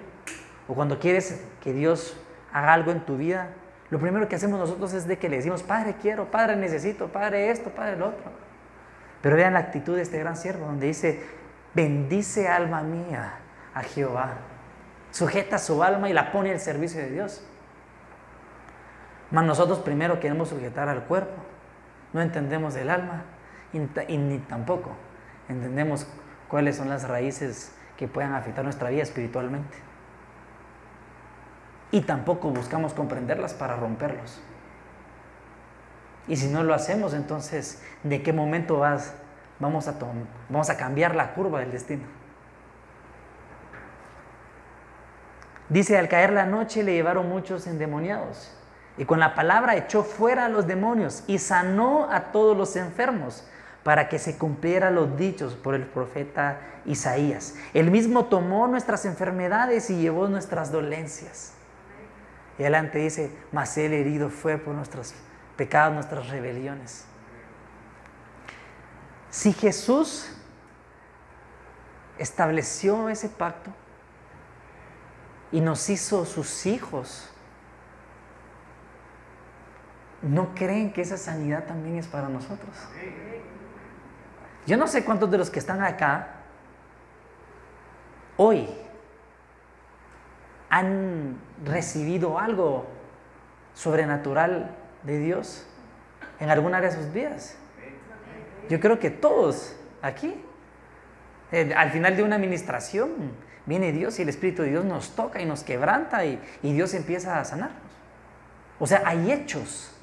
o 0.69 0.75
cuando 0.75 0.97
quieres 0.97 1.43
que 1.61 1.73
Dios 1.73 2.15
haga 2.53 2.71
algo 2.71 2.91
en 2.91 3.01
tu 3.01 3.17
vida, 3.17 3.49
lo 3.89 3.99
primero 3.99 4.27
que 4.27 4.35
hacemos 4.35 4.59
nosotros 4.59 4.93
es 4.93 5.07
de 5.07 5.17
que 5.17 5.29
le 5.29 5.37
decimos, 5.37 5.63
Padre 5.63 5.95
quiero, 6.01 6.31
Padre 6.31 6.55
necesito, 6.55 7.07
Padre 7.07 7.51
esto, 7.51 7.69
Padre 7.69 7.97
lo 7.97 8.07
otro. 8.07 8.31
Pero 9.21 9.35
vean 9.35 9.53
la 9.53 9.59
actitud 9.59 9.95
de 9.95 10.01
este 10.01 10.19
gran 10.19 10.35
siervo, 10.35 10.65
donde 10.65 10.87
dice, 10.87 11.23
bendice 11.73 12.47
alma 12.47 12.81
mía 12.81 13.33
a 13.73 13.83
Jehová. 13.83 14.33
Sujeta 15.11 15.57
su 15.57 15.83
alma 15.83 16.09
y 16.09 16.13
la 16.13 16.31
pone 16.31 16.51
al 16.51 16.59
servicio 16.59 16.99
de 16.99 17.11
Dios. 17.11 17.45
Mas 19.31 19.45
nosotros 19.45 19.79
primero 19.79 20.19
queremos 20.19 20.49
sujetar 20.49 20.89
al 20.89 21.03
cuerpo. 21.03 21.41
No 22.13 22.21
entendemos 22.21 22.75
el 22.75 22.89
alma 22.89 23.23
y, 23.73 24.17
ni 24.17 24.39
tampoco 24.39 24.95
entendemos 25.49 26.07
cuáles 26.47 26.77
son 26.77 26.89
las 26.89 27.07
raíces 27.07 27.75
que 27.97 28.07
puedan 28.07 28.33
afectar 28.33 28.63
nuestra 28.63 28.89
vida 28.89 29.03
espiritualmente. 29.03 29.77
Y 31.91 32.01
tampoco 32.01 32.49
buscamos 32.49 32.93
comprenderlas 32.93 33.53
para 33.53 33.75
romperlos. 33.75 34.41
Y 36.27 36.37
si 36.37 36.47
no 36.47 36.63
lo 36.63 36.73
hacemos, 36.73 37.13
entonces, 37.13 37.81
¿de 38.03 38.23
qué 38.23 38.33
momento 38.33 38.79
vas, 38.79 39.13
vamos, 39.59 39.87
a 39.87 39.95
vamos 40.49 40.69
a 40.69 40.77
cambiar 40.77 41.15
la 41.15 41.33
curva 41.33 41.59
del 41.59 41.71
destino? 41.71 42.03
Dice, 45.69 45.97
al 45.97 46.09
caer 46.09 46.31
la 46.31 46.45
noche 46.45 46.83
le 46.83 46.93
llevaron 46.93 47.29
muchos 47.29 47.67
endemoniados. 47.67 48.51
Y 48.97 49.05
con 49.05 49.19
la 49.19 49.35
palabra 49.35 49.75
echó 49.75 50.03
fuera 50.03 50.45
a 50.45 50.49
los 50.49 50.67
demonios 50.67 51.23
y 51.27 51.39
sanó 51.39 52.09
a 52.11 52.31
todos 52.31 52.55
los 52.55 52.75
enfermos 52.75 53.45
para 53.83 54.07
que 54.09 54.19
se 54.19 54.37
cumplieran 54.37 54.95
los 54.95 55.17
dichos 55.17 55.55
por 55.55 55.75
el 55.75 55.85
profeta 55.85 56.59
Isaías. 56.85 57.55
Él 57.73 57.91
mismo 57.91 58.25
tomó 58.25 58.67
nuestras 58.67 59.05
enfermedades 59.05 59.89
y 59.89 59.97
llevó 59.97 60.27
nuestras 60.27 60.71
dolencias. 60.71 61.54
Y 62.57 62.63
adelante 62.63 62.99
dice, 62.99 63.31
mas 63.51 63.77
él 63.77 63.93
herido 63.93 64.29
fue 64.29 64.57
por 64.57 64.73
nuestras 64.73 65.13
pecados, 65.57 65.93
nuestras 65.93 66.29
rebeliones. 66.29 67.05
Si 69.29 69.51
Jesús 69.51 70.31
estableció 72.17 73.09
ese 73.09 73.27
pacto 73.27 73.71
y 75.51 75.59
nos 75.59 75.89
hizo 75.89 76.25
sus 76.25 76.65
hijos, 76.65 77.29
¿no 80.21 80.55
creen 80.55 80.93
que 80.93 81.01
esa 81.01 81.17
sanidad 81.17 81.65
también 81.65 81.97
es 81.97 82.07
para 82.07 82.29
nosotros? 82.29 82.75
Yo 84.65 84.77
no 84.77 84.87
sé 84.87 85.03
cuántos 85.03 85.29
de 85.29 85.37
los 85.37 85.49
que 85.49 85.59
están 85.59 85.83
acá 85.83 86.35
hoy 88.37 88.69
han 90.75 91.38
recibido 91.63 92.38
algo 92.38 92.85
sobrenatural 93.75 94.75
de 95.03 95.19
Dios 95.19 95.65
en 96.41 96.49
alguna 96.49 96.79
área 96.79 96.89
de 96.89 96.97
sus 96.97 97.13
vidas. 97.13 97.55
Yo 98.67 98.81
creo 98.81 98.99
que 98.99 99.09
todos 99.09 99.77
aquí, 100.01 100.35
al 101.77 101.91
final 101.91 102.17
de 102.17 102.23
una 102.23 102.35
administración, 102.35 103.09
viene 103.65 103.93
Dios 103.93 104.19
y 104.19 104.23
el 104.23 104.29
Espíritu 104.29 104.63
de 104.63 104.71
Dios 104.71 104.83
nos 104.83 105.15
toca 105.15 105.41
y 105.41 105.45
nos 105.45 105.63
quebranta 105.63 106.25
y, 106.25 106.41
y 106.61 106.73
Dios 106.73 106.93
empieza 106.93 107.39
a 107.39 107.45
sanarnos. 107.45 107.79
O 108.77 108.85
sea, 108.85 109.01
hay 109.05 109.31
hechos. 109.31 109.93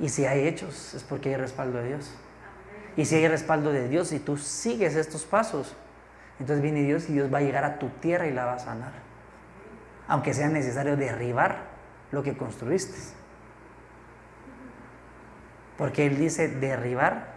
Y 0.00 0.08
si 0.08 0.24
hay 0.24 0.48
hechos 0.48 0.94
es 0.94 1.02
porque 1.02 1.28
hay 1.28 1.36
respaldo 1.36 1.80
de 1.80 1.88
Dios. 1.88 2.14
Y 2.96 3.04
si 3.04 3.16
hay 3.16 3.28
respaldo 3.28 3.72
de 3.72 3.90
Dios 3.90 4.10
y 4.12 4.20
tú 4.20 4.38
sigues 4.38 4.96
estos 4.96 5.26
pasos, 5.26 5.76
entonces 6.40 6.62
viene 6.62 6.82
Dios 6.82 7.08
y 7.08 7.12
Dios 7.12 7.32
va 7.32 7.38
a 7.38 7.42
llegar 7.42 7.64
a 7.64 7.78
tu 7.78 7.88
tierra 7.88 8.26
y 8.26 8.32
la 8.32 8.44
va 8.44 8.54
a 8.54 8.58
sanar. 8.58 8.92
Aunque 10.08 10.34
sea 10.34 10.48
necesario 10.48 10.96
derribar 10.96 11.58
lo 12.10 12.22
que 12.22 12.36
construiste. 12.36 12.98
Porque 15.78 16.06
Él 16.06 16.18
dice 16.18 16.48
derribar, 16.48 17.28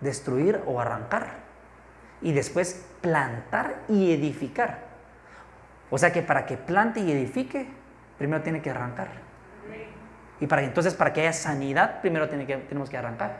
destruir 0.00 0.60
o 0.66 0.80
arrancar. 0.80 1.44
Y 2.20 2.32
después 2.32 2.86
plantar 3.00 3.82
y 3.88 4.12
edificar. 4.12 4.84
O 5.90 5.98
sea 5.98 6.12
que 6.12 6.22
para 6.22 6.46
que 6.46 6.56
plante 6.56 7.00
y 7.00 7.12
edifique, 7.12 7.68
primero 8.18 8.42
tiene 8.42 8.62
que 8.62 8.70
arrancar. 8.70 9.08
Y 10.40 10.46
para 10.46 10.62
entonces 10.62 10.94
para 10.94 11.12
que 11.12 11.20
haya 11.20 11.32
sanidad, 11.32 12.00
primero 12.00 12.28
tiene 12.28 12.46
que, 12.46 12.56
tenemos 12.56 12.90
que 12.90 12.96
arrancar. 12.96 13.36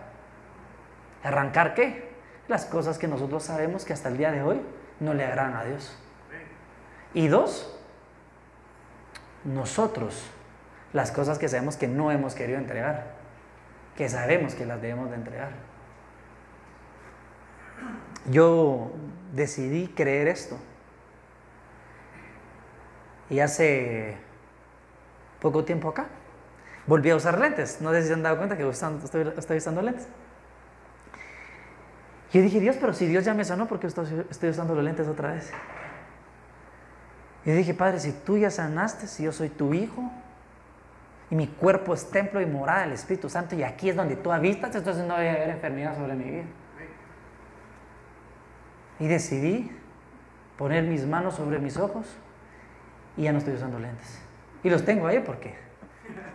¿Arrancar 1.23 1.75
qué? 1.75 2.14
Las 2.49 2.67
cosas 2.67 2.99
que 2.99 3.09
nosotros 3.09 3.43
sabemos 3.43 3.85
que 3.85 3.93
hasta 3.93 4.09
el 4.09 4.19
día 4.19 4.31
de 4.31 4.43
hoy 4.43 4.61
no 5.01 5.15
le 5.15 5.25
agradan 5.25 5.55
a 5.55 5.65
Dios. 5.65 5.99
Y 7.15 7.29
dos, 7.29 7.79
nosotros, 9.45 10.31
las 10.93 11.11
cosas 11.11 11.39
que 11.39 11.49
sabemos 11.49 11.77
que 11.77 11.89
no 11.89 12.11
hemos 12.11 12.35
querido 12.35 12.59
entregar, 12.59 13.15
que 13.97 14.09
sabemos 14.09 14.55
que 14.55 14.67
las 14.67 14.81
debemos 14.83 15.11
de 15.11 15.17
entregar. 15.17 15.51
Yo 18.31 18.93
decidí 19.33 19.89
creer 19.89 20.29
esto. 20.29 20.59
Y 23.31 23.41
hace 23.41 24.17
poco 25.41 25.65
tiempo 25.65 25.89
acá, 25.89 26.07
volví 26.87 27.11
a 27.11 27.17
usar 27.17 27.39
lentes. 27.39 27.81
No 27.81 27.91
sé 27.93 28.03
si 28.03 28.09
se 28.09 28.15
han 28.15 28.23
dado 28.23 28.37
cuenta 28.37 28.57
que 28.57 28.69
estoy, 28.69 29.57
usando 29.57 29.83
lentes. 29.83 30.09
Yo 32.35 32.43
dije, 32.43 32.59
Dios, 32.59 32.77
pero 32.81 32.93
si 32.93 33.07
Dios 33.07 33.25
ya 33.25 33.33
me 33.33 33.45
sanó, 33.45 33.69
¿por 33.69 33.79
qué 33.79 33.87
estoy, 33.87 34.07
estoy 34.29 34.51
usando 34.51 34.75
los 34.75 34.83
lentes 34.83 35.07
otra 35.07 35.35
vez? 35.35 35.53
Y 37.45 37.53
dije, 37.53 37.75
Padre, 37.75 38.01
si 38.01 38.11
tú 38.11 38.37
ya 38.37 38.51
sanaste, 38.51 39.07
si 39.07 39.23
yo 39.23 39.31
soy 39.31 39.51
tu 39.51 39.73
hijo, 39.73 40.11
y 41.31 41.37
mi 41.37 41.47
cuerpo 41.47 41.95
es 41.95 42.11
templo 42.11 42.41
y 42.41 42.47
morada 42.47 42.81
del 42.83 42.93
Espíritu 42.93 43.29
Santo, 43.29 43.55
y 43.55 43.63
aquí 43.63 43.89
es 43.89 43.95
donde 43.95 44.17
tú 44.17 44.33
habitas, 44.33 44.75
entonces 44.75 45.07
no 45.07 45.17
debe 45.17 45.31
haber 45.31 45.51
enfermedad 45.51 45.97
sobre 45.97 46.15
mi 46.15 46.25
vida. 46.25 46.45
Y 48.99 49.07
decidí 49.07 49.71
poner 50.59 50.83
mis 50.83 51.07
manos 51.07 51.37
sobre 51.37 51.61
mis 51.61 51.77
ojos 51.77 52.17
y 53.17 53.23
ya 53.23 53.33
no 53.33 53.39
estoy 53.39 53.55
usando 53.55 53.79
lentes. 53.79 54.21
Y 54.65 54.71
los 54.71 54.85
tengo 54.85 55.07
ahí 55.07 55.23
porque 55.25 55.55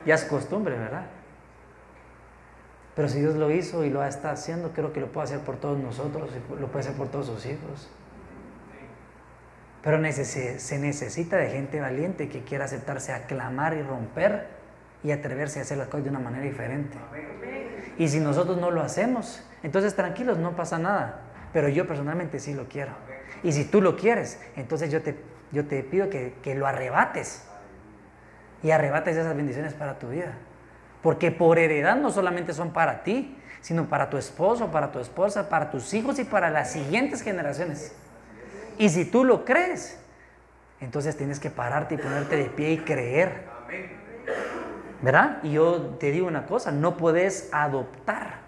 ya 0.06 0.16
es 0.16 0.24
costumbre, 0.24 0.78
¿verdad? 0.78 1.08
Pero 2.96 3.08
si 3.08 3.20
Dios 3.20 3.36
lo 3.36 3.52
hizo 3.52 3.86
y 3.86 3.90
lo 3.90 4.04
está 4.04 4.32
haciendo, 4.32 4.72
creo 4.74 4.92
que 4.92 5.00
lo 5.00 5.12
puede 5.12 5.26
hacer 5.26 5.40
por 5.40 5.58
todos 5.58 5.78
nosotros 5.78 6.30
y 6.32 6.60
lo 6.60 6.68
puede 6.68 6.86
hacer 6.86 6.98
por 6.98 7.08
todos 7.10 7.28
sus 7.28 7.46
hijos. 7.46 7.90
Pero 9.82 9.98
se 10.12 10.80
necesita 10.80 11.38
de 11.38 11.50
gente 11.50 11.80
valiente 11.80 12.28
que 12.28 12.44
quiera 12.44 12.66
aceptarse 12.66 13.14
a 13.14 13.26
clamar 13.28 13.76
y 13.76 13.82
romper 13.82 14.48
y 15.04 15.12
atreverse 15.12 15.60
a 15.60 15.62
hacer 15.62 15.78
las 15.78 15.88
cosas 15.88 16.04
de 16.04 16.10
una 16.10 16.20
manera 16.20 16.44
diferente. 16.44 16.98
Y 17.98 18.10
si 18.10 18.20
nosotros 18.20 18.58
no 18.58 18.72
lo 18.72 18.82
hacemos, 18.82 19.42
entonces 19.64 19.96
tranquilos, 19.96 20.38
no 20.38 20.56
pasa 20.56 20.78
nada. 20.78 21.22
Pero 21.54 21.70
yo 21.70 21.88
personalmente 21.88 22.40
sí 22.40 22.54
lo 22.54 22.68
quiero. 22.68 22.92
Y 23.42 23.54
si 23.54 23.64
tú 23.64 23.82
lo 23.82 23.96
quieres, 23.96 24.42
entonces 24.58 24.92
yo 24.92 25.02
te, 25.02 25.84
pido 25.84 26.10
que 26.10 26.56
lo 26.56 26.68
arrebates. 26.68 27.46
Y 28.62 28.72
arrebates 28.72 29.16
esas 29.16 29.36
bendiciones 29.36 29.74
para 29.74 29.98
tu 29.98 30.10
vida. 30.10 30.34
Porque 31.02 31.32
por 31.32 31.60
heredad 31.60 31.96
no 31.96 32.12
solamente 32.12 32.54
son 32.54 32.72
para 32.72 33.04
ti, 33.04 33.38
sino 33.62 33.88
para 33.88 34.10
tu 34.10 34.18
esposo, 34.18 34.72
para 34.72 34.92
tu 34.92 35.00
esposa, 35.00 35.50
para 35.50 35.70
tus 35.72 35.94
hijos 35.94 36.20
y 36.20 36.24
para 36.24 36.50
las 36.50 36.72
siguientes 36.72 37.22
generaciones. 37.22 37.94
Y 38.78 38.90
si 38.90 39.06
tú 39.06 39.24
lo 39.24 39.46
crees, 39.46 40.00
entonces 40.80 41.18
tienes 41.18 41.40
que 41.40 41.50
pararte 41.50 41.96
y 41.96 41.98
ponerte 41.98 42.38
de 42.38 42.46
pie 42.46 42.72
y 42.72 42.78
creer. 42.80 43.46
¿Verdad? 45.02 45.40
Y 45.44 45.52
yo 45.52 45.96
te 46.00 46.12
digo 46.12 46.28
una 46.28 46.46
cosa, 46.46 46.72
no 46.72 46.98
puedes 46.98 47.50
adoptar 47.54 48.40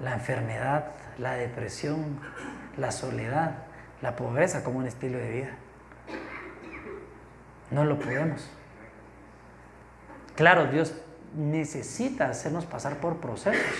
la 0.00 0.14
enfermedad, 0.14 0.86
la 1.18 1.34
depresión, 1.34 2.20
la 2.76 2.90
soledad, 2.90 3.64
la 4.00 4.16
pobreza 4.16 4.64
como 4.64 4.78
un 4.78 4.86
estilo 4.86 5.18
de 5.18 5.30
vida. 5.30 5.50
No 7.72 7.84
lo 7.84 7.98
podemos. 7.98 8.48
Claro, 10.36 10.66
Dios 10.66 10.94
necesita 11.36 12.28
hacernos 12.28 12.66
pasar 12.66 12.98
por 12.98 13.16
procesos, 13.16 13.78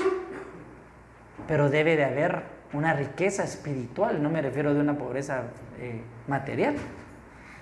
pero 1.46 1.68
debe 1.70 1.96
de 1.96 2.04
haber 2.04 2.42
una 2.72 2.94
riqueza 2.94 3.44
espiritual. 3.44 4.22
No 4.22 4.30
me 4.30 4.40
refiero 4.40 4.74
de 4.74 4.80
una 4.80 4.96
pobreza 4.96 5.44
eh, 5.78 6.02
material, 6.26 6.76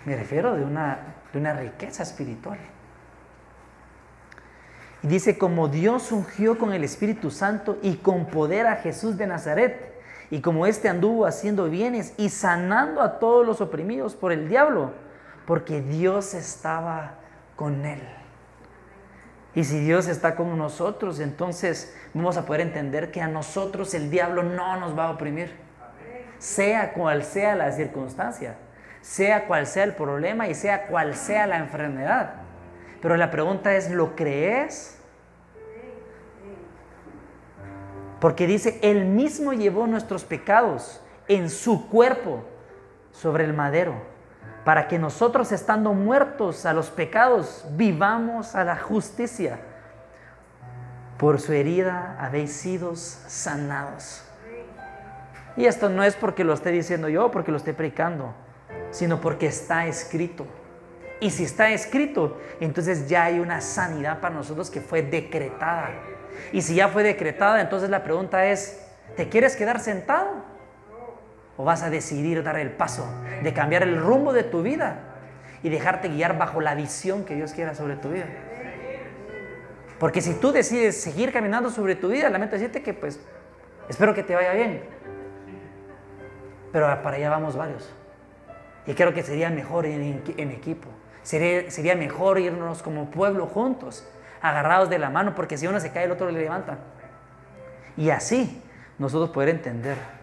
me 0.04 0.16
refiero 0.16 0.54
de 0.54 0.64
una, 0.64 0.98
de 1.32 1.38
una 1.38 1.52
riqueza 1.52 2.02
espiritual. 2.02 2.58
Y 5.02 5.08
dice, 5.08 5.38
como 5.38 5.68
Dios 5.68 6.12
ungió 6.12 6.58
con 6.58 6.72
el 6.72 6.84
Espíritu 6.84 7.30
Santo 7.30 7.78
y 7.82 7.96
con 7.96 8.26
poder 8.26 8.66
a 8.66 8.76
Jesús 8.76 9.16
de 9.16 9.26
Nazaret, 9.26 9.90
y 10.30 10.42
como 10.42 10.66
éste 10.66 10.88
anduvo 10.88 11.26
haciendo 11.26 11.68
bienes 11.68 12.14
y 12.16 12.28
sanando 12.28 13.00
a 13.00 13.18
todos 13.18 13.44
los 13.44 13.60
oprimidos 13.60 14.14
por 14.14 14.30
el 14.30 14.48
diablo, 14.48 14.92
porque 15.46 15.80
Dios 15.80 16.34
estaba 16.34 17.14
con 17.56 17.84
él. 17.84 18.00
Y 19.54 19.64
si 19.64 19.80
Dios 19.80 20.06
está 20.06 20.36
con 20.36 20.56
nosotros, 20.56 21.18
entonces 21.18 21.96
vamos 22.14 22.36
a 22.36 22.46
poder 22.46 22.60
entender 22.60 23.10
que 23.10 23.20
a 23.20 23.26
nosotros 23.26 23.94
el 23.94 24.10
diablo 24.10 24.42
no 24.42 24.78
nos 24.78 24.96
va 24.96 25.06
a 25.06 25.10
oprimir. 25.10 25.56
Sea 26.38 26.92
cual 26.92 27.24
sea 27.24 27.54
la 27.56 27.72
circunstancia, 27.72 28.56
sea 29.00 29.46
cual 29.46 29.66
sea 29.66 29.84
el 29.84 29.94
problema 29.94 30.48
y 30.48 30.54
sea 30.54 30.86
cual 30.86 31.14
sea 31.14 31.46
la 31.46 31.58
enfermedad. 31.58 32.34
Pero 33.02 33.16
la 33.16 33.30
pregunta 33.30 33.74
es, 33.74 33.90
¿lo 33.90 34.14
crees? 34.14 34.98
Porque 38.20 38.46
dice, 38.46 38.78
Él 38.82 39.06
mismo 39.06 39.52
llevó 39.52 39.86
nuestros 39.86 40.24
pecados 40.24 41.02
en 41.26 41.48
su 41.48 41.88
cuerpo 41.88 42.44
sobre 43.12 43.44
el 43.44 43.54
madero, 43.54 43.94
para 44.64 44.88
que 44.88 44.98
nosotros 44.98 45.52
estando 45.52 45.94
muertos 45.94 46.66
a 46.66 46.72
los 46.72 46.90
pecados, 46.90 47.64
vivamos 47.70 48.54
a 48.54 48.64
la 48.64 48.76
justicia. 48.76 49.58
Por 51.18 51.40
su 51.40 51.52
herida 51.52 52.16
habéis 52.18 52.52
sido 52.52 52.94
sanados. 52.96 54.24
Y 55.56 55.66
esto 55.66 55.88
no 55.88 56.02
es 56.02 56.14
porque 56.14 56.44
lo 56.44 56.52
esté 56.52 56.70
diciendo 56.70 57.08
yo, 57.08 57.30
porque 57.30 57.50
lo 57.50 57.56
esté 57.56 57.74
predicando, 57.74 58.34
sino 58.90 59.20
porque 59.20 59.46
está 59.46 59.86
escrito. 59.86 60.46
Y 61.20 61.30
si 61.30 61.44
está 61.44 61.70
escrito, 61.70 62.38
entonces 62.60 63.08
ya 63.08 63.24
hay 63.24 63.40
una 63.40 63.60
sanidad 63.60 64.20
para 64.20 64.34
nosotros 64.34 64.70
que 64.70 64.80
fue 64.80 65.02
decretada. 65.02 65.90
Y 66.52 66.62
si 66.62 66.74
ya 66.74 66.88
fue 66.88 67.02
decretada, 67.02 67.60
entonces 67.60 67.90
la 67.90 68.02
pregunta 68.02 68.46
es, 68.46 68.80
¿te 69.16 69.28
quieres 69.28 69.56
quedar 69.56 69.80
sentado? 69.80 70.39
¿O 71.60 71.64
vas 71.64 71.82
a 71.82 71.90
decidir 71.90 72.42
dar 72.42 72.58
el 72.58 72.70
paso 72.70 73.06
de 73.42 73.52
cambiar 73.52 73.82
el 73.82 74.00
rumbo 74.00 74.32
de 74.32 74.44
tu 74.44 74.62
vida 74.62 75.00
y 75.62 75.68
dejarte 75.68 76.08
guiar 76.08 76.38
bajo 76.38 76.62
la 76.62 76.74
visión 76.74 77.26
que 77.26 77.34
Dios 77.34 77.52
quiera 77.52 77.74
sobre 77.74 77.96
tu 77.96 78.08
vida? 78.08 78.24
Porque 79.98 80.22
si 80.22 80.32
tú 80.32 80.52
decides 80.52 80.98
seguir 81.02 81.34
caminando 81.34 81.68
sobre 81.68 81.96
tu 81.96 82.08
vida, 82.08 82.30
lamento 82.30 82.54
decirte 82.54 82.82
que 82.82 82.94
pues 82.94 83.20
espero 83.90 84.14
que 84.14 84.22
te 84.22 84.34
vaya 84.34 84.54
bien. 84.54 84.84
Pero 86.72 86.86
para 87.02 87.18
allá 87.18 87.28
vamos 87.28 87.56
varios. 87.56 87.94
Y 88.86 88.94
creo 88.94 89.12
que 89.12 89.22
sería 89.22 89.50
mejor 89.50 89.84
en, 89.84 90.22
en 90.38 90.50
equipo. 90.52 90.88
Sería, 91.22 91.94
mejor 91.94 92.38
irnos 92.38 92.82
como 92.82 93.10
pueblo 93.10 93.46
juntos, 93.46 94.08
agarrados 94.40 94.88
de 94.88 94.98
la 94.98 95.10
mano, 95.10 95.34
porque 95.34 95.58
si 95.58 95.66
uno 95.66 95.78
se 95.78 95.92
cae, 95.92 96.04
el 96.04 96.12
otro 96.12 96.30
le 96.30 96.40
levanta. 96.40 96.78
Y 97.98 98.08
así 98.08 98.62
nosotros 98.96 99.28
poder 99.28 99.50
entender 99.50 100.19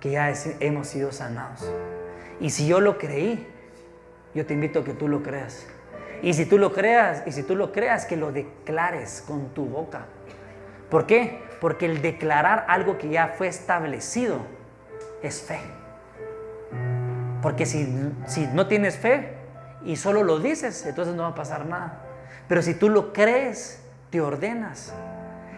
que 0.00 0.10
ya 0.10 0.32
hemos 0.60 0.88
sido 0.88 1.12
sanados. 1.12 1.70
Y 2.40 2.50
si 2.50 2.66
yo 2.66 2.80
lo 2.80 2.98
creí, 2.98 3.46
yo 4.34 4.46
te 4.46 4.54
invito 4.54 4.80
a 4.80 4.84
que 4.84 4.92
tú 4.92 5.08
lo 5.08 5.22
creas. 5.22 5.66
Y 6.22 6.34
si 6.34 6.46
tú 6.46 6.58
lo 6.58 6.72
creas, 6.72 7.22
y 7.26 7.32
si 7.32 7.42
tú 7.42 7.56
lo 7.56 7.72
creas, 7.72 8.04
que 8.06 8.16
lo 8.16 8.32
declares 8.32 9.22
con 9.26 9.48
tu 9.54 9.66
boca. 9.66 10.06
¿Por 10.90 11.06
qué? 11.06 11.42
Porque 11.60 11.86
el 11.86 12.02
declarar 12.02 12.64
algo 12.68 12.98
que 12.98 13.08
ya 13.08 13.34
fue 13.36 13.48
establecido 13.48 14.38
es 15.22 15.42
fe. 15.42 15.60
Porque 17.42 17.66
si, 17.66 18.12
si 18.26 18.46
no 18.48 18.66
tienes 18.66 18.96
fe, 18.96 19.38
y 19.84 19.96
solo 19.96 20.22
lo 20.22 20.38
dices, 20.38 20.84
entonces 20.86 21.14
no 21.14 21.22
va 21.22 21.30
a 21.30 21.34
pasar 21.34 21.66
nada. 21.66 22.00
Pero 22.48 22.62
si 22.62 22.74
tú 22.74 22.88
lo 22.88 23.12
crees, 23.12 23.80
te 24.10 24.20
ordenas 24.20 24.92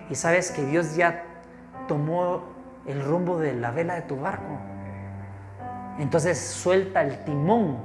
y 0.08 0.14
sabes 0.14 0.50
que 0.50 0.64
Dios 0.64 0.96
ya 0.96 1.24
tomó 1.88 2.44
el 2.86 3.02
rumbo 3.04 3.38
de 3.38 3.54
la 3.54 3.70
vela 3.70 3.94
de 3.94 4.02
tu 4.02 4.16
barco, 4.16 4.58
entonces 5.98 6.38
suelta 6.38 7.02
el 7.02 7.24
timón 7.24 7.78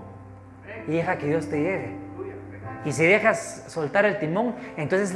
y 0.88 0.92
deja 0.94 1.18
que 1.18 1.28
Dios 1.28 1.50
te 1.50 1.62
lleve. 1.62 2.06
Y 2.86 2.92
si 2.92 3.04
dejas 3.04 3.66
soltar 3.68 4.06
el 4.06 4.20
timón, 4.20 4.56
entonces 4.78 5.16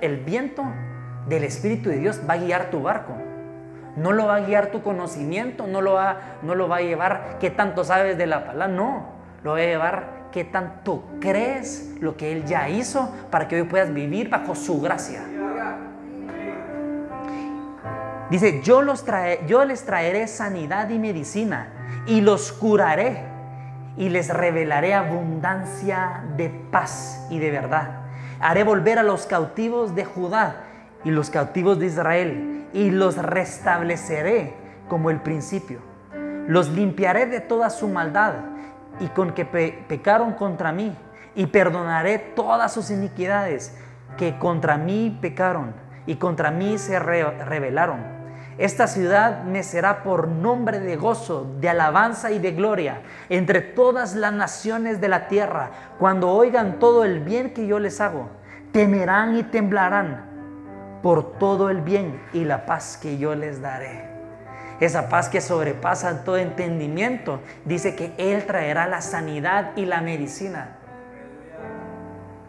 el 0.00 0.16
viento 0.18 0.64
del 1.26 1.44
Espíritu 1.44 1.88
de 1.88 1.96
Dios 1.96 2.20
va 2.28 2.34
a 2.34 2.38
guiar 2.38 2.70
tu 2.70 2.82
barco. 2.82 3.14
No 3.96 4.12
lo 4.12 4.26
va 4.26 4.36
a 4.36 4.40
guiar 4.40 4.70
tu 4.70 4.82
conocimiento, 4.82 5.66
no 5.66 5.80
lo 5.80 5.94
va, 5.94 6.38
no 6.42 6.54
lo 6.54 6.68
va 6.68 6.76
a 6.76 6.80
llevar 6.80 7.38
qué 7.40 7.50
tanto 7.50 7.82
sabes 7.82 8.16
de 8.18 8.26
la 8.26 8.44
palabra, 8.46 8.68
no. 8.68 9.18
Lo 9.42 9.52
va 9.52 9.58
a 9.58 9.62
llevar 9.62 10.28
qué 10.30 10.44
tanto 10.44 11.04
crees 11.20 11.96
lo 12.00 12.16
que 12.16 12.32
Él 12.32 12.44
ya 12.44 12.68
hizo 12.68 13.12
para 13.30 13.48
que 13.48 13.56
hoy 13.56 13.66
puedas 13.66 13.92
vivir 13.92 14.28
bajo 14.28 14.54
su 14.54 14.80
gracia. 14.80 15.22
Dice, 18.30 18.60
yo, 18.62 18.82
los 18.82 19.04
trae, 19.04 19.40
yo 19.46 19.64
les 19.64 19.84
traeré 19.84 20.26
sanidad 20.26 20.90
y 20.90 20.98
medicina 20.98 21.68
y 22.06 22.20
los 22.20 22.52
curaré 22.52 23.22
y 23.96 24.10
les 24.10 24.28
revelaré 24.28 24.92
abundancia 24.92 26.24
de 26.36 26.50
paz 26.70 27.26
y 27.30 27.38
de 27.38 27.50
verdad. 27.50 28.02
Haré 28.38 28.64
volver 28.64 28.98
a 28.98 29.02
los 29.02 29.24
cautivos 29.24 29.94
de 29.94 30.04
Judá 30.04 30.64
y 31.04 31.10
los 31.10 31.30
cautivos 31.30 31.78
de 31.78 31.86
Israel 31.86 32.66
y 32.74 32.90
los 32.90 33.16
restableceré 33.16 34.52
como 34.88 35.08
el 35.08 35.20
principio. 35.20 35.80
Los 36.46 36.68
limpiaré 36.68 37.26
de 37.26 37.40
toda 37.40 37.70
su 37.70 37.88
maldad 37.88 38.34
y 39.00 39.06
con 39.08 39.32
que 39.32 39.46
pecaron 39.46 40.34
contra 40.34 40.70
mí 40.70 40.94
y 41.34 41.46
perdonaré 41.46 42.18
todas 42.18 42.74
sus 42.74 42.90
iniquidades 42.90 43.74
que 44.18 44.38
contra 44.38 44.76
mí 44.76 45.16
pecaron 45.22 45.72
y 46.04 46.16
contra 46.16 46.50
mí 46.50 46.76
se 46.76 46.98
rebelaron 46.98 48.17
esta 48.58 48.88
ciudad 48.88 49.44
me 49.44 49.62
será 49.62 50.02
por 50.02 50.26
nombre 50.26 50.80
de 50.80 50.96
gozo, 50.96 51.46
de 51.60 51.68
alabanza 51.68 52.32
y 52.32 52.40
de 52.40 52.50
gloria 52.50 53.02
entre 53.28 53.60
todas 53.60 54.16
las 54.16 54.32
naciones 54.32 55.00
de 55.00 55.08
la 55.08 55.28
tierra, 55.28 55.70
cuando 56.00 56.30
oigan 56.30 56.80
todo 56.80 57.04
el 57.04 57.20
bien 57.20 57.54
que 57.54 57.68
yo 57.68 57.78
les 57.78 58.00
hago. 58.00 58.28
Temerán 58.72 59.36
y 59.36 59.44
temblarán 59.44 60.28
por 61.02 61.38
todo 61.38 61.70
el 61.70 61.82
bien 61.82 62.20
y 62.32 62.44
la 62.44 62.66
paz 62.66 62.98
que 63.00 63.16
yo 63.16 63.36
les 63.36 63.62
daré. 63.62 64.08
Esa 64.80 65.08
paz 65.08 65.28
que 65.28 65.40
sobrepasa 65.40 66.24
todo 66.24 66.36
entendimiento, 66.36 67.40
dice 67.64 67.94
que 67.94 68.12
Él 68.18 68.44
traerá 68.44 68.88
la 68.88 69.02
sanidad 69.02 69.70
y 69.76 69.86
la 69.86 70.00
medicina. 70.00 70.76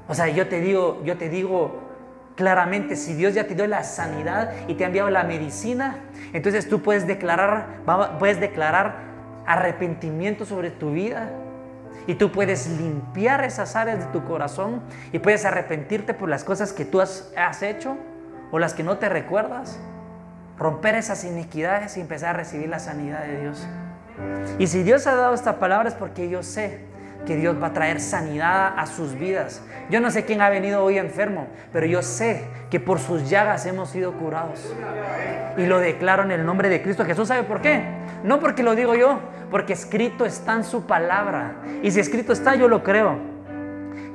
O 0.08 0.15
sea, 0.15 0.28
yo 0.28 0.48
te 0.48 0.60
digo, 0.60 1.02
yo 1.04 1.17
te 1.17 1.30
digo, 1.30 1.88
claramente, 2.39 2.95
si 2.95 3.15
Dios 3.15 3.34
ya 3.34 3.47
te 3.47 3.54
dio 3.54 3.67
la 3.67 3.84
sanidad 3.84 4.54
y 4.69 4.75
te 4.75 4.86
ha 4.86 4.88
enviado 4.88 5.10
la 5.10 5.25
medicina, 5.25 5.97
entonces 6.32 6.69
tú 6.69 6.82
puedes 6.82 7.06
declarar, 7.06 7.82
puedes 8.17 8.39
declarar 8.39 8.95
arrepentimiento 9.45 10.45
sobre 10.45 10.71
tu 10.71 10.93
vida 10.93 11.32
y 12.08 12.15
tú 12.15 12.32
puedes 12.32 12.69
limpiar 12.80 13.43
esas 13.43 13.75
áreas 13.75 13.99
de 13.99 14.06
tu 14.06 14.23
corazón 14.23 14.82
y 15.12 15.19
puedes 15.19 15.43
arrepentirte 15.43 16.13
por 16.13 16.30
las 16.30 16.45
cosas 16.45 16.71
que 16.71 16.86
tú 16.86 17.02
has, 17.02 17.30
has 17.36 17.62
hecho 17.62 17.97
o 18.52 18.58
las 18.58 18.73
que 18.73 18.84
no 18.84 18.99
te 18.99 19.10
recuerdas. 19.10 19.78
Romper 20.58 20.95
esas 20.95 21.25
iniquidades 21.25 21.97
y 21.97 21.99
empezar 21.99 22.30
a 22.30 22.38
recibir 22.38 22.69
la 22.69 22.80
sanidad 22.80 23.23
de 23.23 23.41
Dios. 23.41 23.67
Y 24.60 24.67
si 24.67 24.84
Dios 24.84 25.08
ha 25.08 25.15
dado 25.15 25.34
esta 25.34 25.60
palabra 25.60 25.89
es 25.89 25.95
porque 25.95 26.30
yo 26.30 26.41
sé 26.41 26.88
que 27.25 27.36
Dios 27.36 27.62
va 27.62 27.67
a 27.67 27.73
traer 27.73 27.99
sanidad 27.99 28.73
a 28.77 28.86
sus 28.86 29.13
vidas. 29.15 29.62
Yo 29.89 29.99
no 29.99 30.12
sé 30.12 30.25
quién 30.25 30.41
ha 30.41 30.49
venido 30.49 30.84
hoy 30.84 30.97
enfermo, 30.97 31.47
pero 31.71 31.86
yo 31.86 32.01
sé 32.01 32.45
que 32.69 32.79
por 32.79 32.99
sus 32.99 33.29
llagas 33.29 33.65
hemos 33.65 33.89
sido 33.89 34.13
curados. 34.13 34.73
Y 35.58 35.65
lo 35.65 35.79
declaro 35.79 36.23
en 36.23 36.32
el 36.32 36.45
nombre 36.45 36.69
de 36.69 36.82
Cristo 36.82 37.05
Jesús. 37.05 37.27
¿Sabe 37.27 37.43
por 37.43 37.62
qué? 37.62 37.84
No 38.23 38.39
porque 38.39 38.63
lo 38.63 38.75
digo 38.75 38.95
yo, 38.95 39.19
porque 39.51 39.73
escrito 39.73 40.25
está 40.25 40.53
en 40.55 40.63
su 40.63 40.86
palabra. 40.86 41.55
Y 41.84 41.91
si 41.91 41.99
escrito 41.99 42.34
está, 42.34 42.55
yo 42.55 42.67
lo 42.67 42.84
creo. 42.84 43.17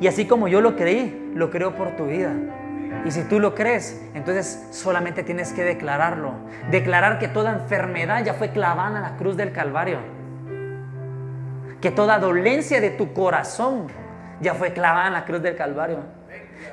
Y 0.01 0.07
así 0.07 0.27
como 0.27 0.49
yo 0.49 0.61
lo 0.61 0.77
creí, 0.77 1.33
lo 1.35 1.51
creo 1.51 1.75
por 1.75 1.97
tu 1.97 2.07
vida. 2.07 2.33
Y 3.05 3.11
si 3.11 3.23
tú 3.23 3.38
lo 3.38 3.55
crees, 3.55 4.01
entonces 4.14 4.67
solamente 4.71 5.23
tienes 5.23 5.53
que 5.53 5.62
declararlo. 5.62 6.33
Declarar 6.71 7.19
que 7.19 7.29
toda 7.29 7.53
enfermedad 7.53 8.25
ya 8.25 8.35
fue 8.35 8.51
clavada 8.51 8.97
en 8.97 9.03
la 9.03 9.17
cruz 9.17 9.37
del 9.37 9.53
Calvario 9.53 10.13
que 11.85 11.90
toda 11.90 12.18
dolencia 12.18 12.81
de 12.81 12.88
tu 12.88 13.12
corazón 13.12 13.88
ya 14.40 14.55
fue 14.55 14.73
clavada 14.73 15.09
en 15.09 15.12
la 15.12 15.27
cruz 15.27 15.42
del 15.42 15.55
Calvario. 15.55 15.99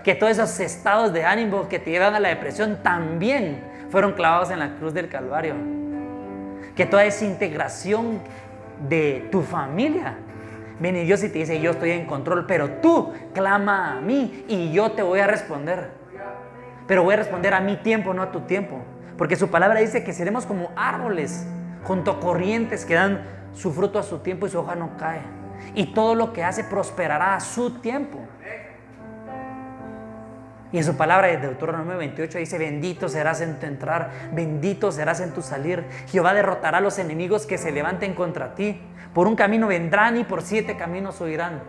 Que 0.06 0.15
todos 0.15 0.32
esos 0.32 0.58
estados 0.62 1.12
de 1.12 1.26
ánimo 1.26 1.67
que 1.67 1.80
te 1.80 1.91
llevan 1.91 2.15
a 2.15 2.19
la 2.21 2.30
depresión 2.30 2.80
también 2.82 3.62
fueron 3.89 4.13
clavados 4.13 4.52
en 4.52 4.60
la 4.60 4.74
cruz 4.76 4.93
del 4.93 5.10
Calvario. 5.10 5.56
Que 6.78 6.86
toda 6.86 7.04
esa 7.04 7.26
integración 7.26 8.21
de 8.88 9.28
tu 9.34 9.41
familia 9.41 10.15
viene 10.80 11.04
Dios 11.04 11.21
y 11.26 11.28
te 11.28 11.39
dice, 11.39 11.60
yo 11.60 11.71
estoy 11.71 11.91
en 11.91 12.06
control, 12.06 12.45
pero 12.45 12.69
tú 12.82 13.12
clama 13.34 13.97
a 13.97 14.00
mí 14.00 14.45
y 14.47 14.71
yo 14.71 14.93
te 14.93 15.02
voy 15.02 15.19
a 15.19 15.28
responder. 15.28 15.89
Pero 16.88 17.04
voy 17.04 17.15
a 17.15 17.17
responder 17.17 17.54
a 17.54 17.60
mi 17.60 17.76
tiempo, 17.76 18.13
no 18.13 18.21
a 18.21 18.32
tu 18.32 18.39
tiempo. 18.43 18.82
Porque 19.17 19.36
su 19.36 19.52
palabra 19.52 19.82
dice 19.82 20.06
que 20.06 20.13
seremos 20.13 20.45
como 20.45 20.71
árboles 20.78 21.45
junto 21.84 22.12
a 22.12 22.19
corrientes 22.21 22.86
que 22.86 22.93
dan 22.93 23.40
su 23.54 23.72
fruto 23.72 24.00
a 24.00 24.04
su 24.04 24.20
tiempo 24.20 24.48
y 24.48 24.50
su 24.50 24.60
hoja 24.60 24.76
no 24.76 24.98
cae. 24.98 25.22
Y 25.76 25.94
todo 25.94 26.16
lo 26.16 26.34
que 26.34 26.44
hace 26.44 26.64
prosperará 26.64 27.36
a 27.36 27.40
su 27.40 27.80
tiempo. 27.80 28.20
Y 30.72 30.78
en 30.78 30.84
su 30.86 30.96
palabra 30.96 31.28
de 31.28 31.38
Deuteronomio 31.38 31.98
28 31.98 32.38
dice, 32.38 32.58
bendito 32.58 33.10
serás 33.10 33.42
en 33.42 33.60
tu 33.60 33.66
entrar, 33.66 34.10
bendito 34.32 34.92
serás 34.92 35.20
en 35.20 35.32
tu 35.32 35.42
salir. 35.42 35.86
Jehová 36.08 36.34
derrotará 36.34 36.78
a 36.78 36.82
los 36.82 36.98
enemigos 36.98 37.46
que 37.46 37.58
se 37.58 37.72
levanten 37.72 38.14
contra 38.14 38.56
ti. 38.56 38.80
Por 39.14 39.28
un 39.28 39.36
camino 39.36 39.68
vendrán 39.68 40.18
y 40.18 40.24
por 40.24 40.42
siete 40.42 40.78
caminos 40.78 41.20
huirán. 41.20 41.62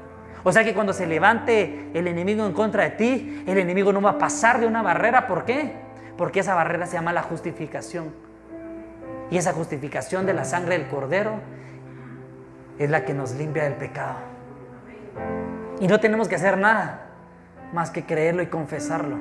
O 0.44 0.52
sea 0.52 0.64
que 0.64 0.74
cuando 0.74 0.92
se 0.92 1.06
levante 1.06 1.90
el 1.94 2.06
enemigo 2.06 2.46
en 2.46 2.52
contra 2.52 2.84
de 2.84 2.90
ti, 2.90 3.44
el 3.46 3.58
enemigo 3.58 3.92
no 3.92 4.00
va 4.00 4.10
a 4.10 4.18
pasar 4.18 4.60
de 4.60 4.66
una 4.66 4.82
barrera. 4.82 5.26
¿Por 5.26 5.44
qué? 5.44 5.72
Porque 6.16 6.40
esa 6.40 6.54
barrera 6.54 6.86
se 6.86 6.94
llama 6.94 7.12
la 7.12 7.22
justificación. 7.22 8.14
Y 9.30 9.36
esa 9.36 9.52
justificación 9.52 10.26
de 10.26 10.34
la 10.34 10.44
sangre 10.44 10.78
del 10.78 10.88
cordero 10.88 11.40
es 12.78 12.90
la 12.90 13.04
que 13.04 13.14
nos 13.14 13.32
limpia 13.34 13.64
del 13.64 13.74
pecado. 13.74 14.16
Y 15.80 15.86
no 15.86 16.00
tenemos 16.00 16.28
que 16.28 16.36
hacer 16.36 16.58
nada 16.58 17.06
más 17.72 17.90
que 17.90 18.04
creerlo 18.04 18.42
y 18.42 18.46
confesarlo. 18.46 19.16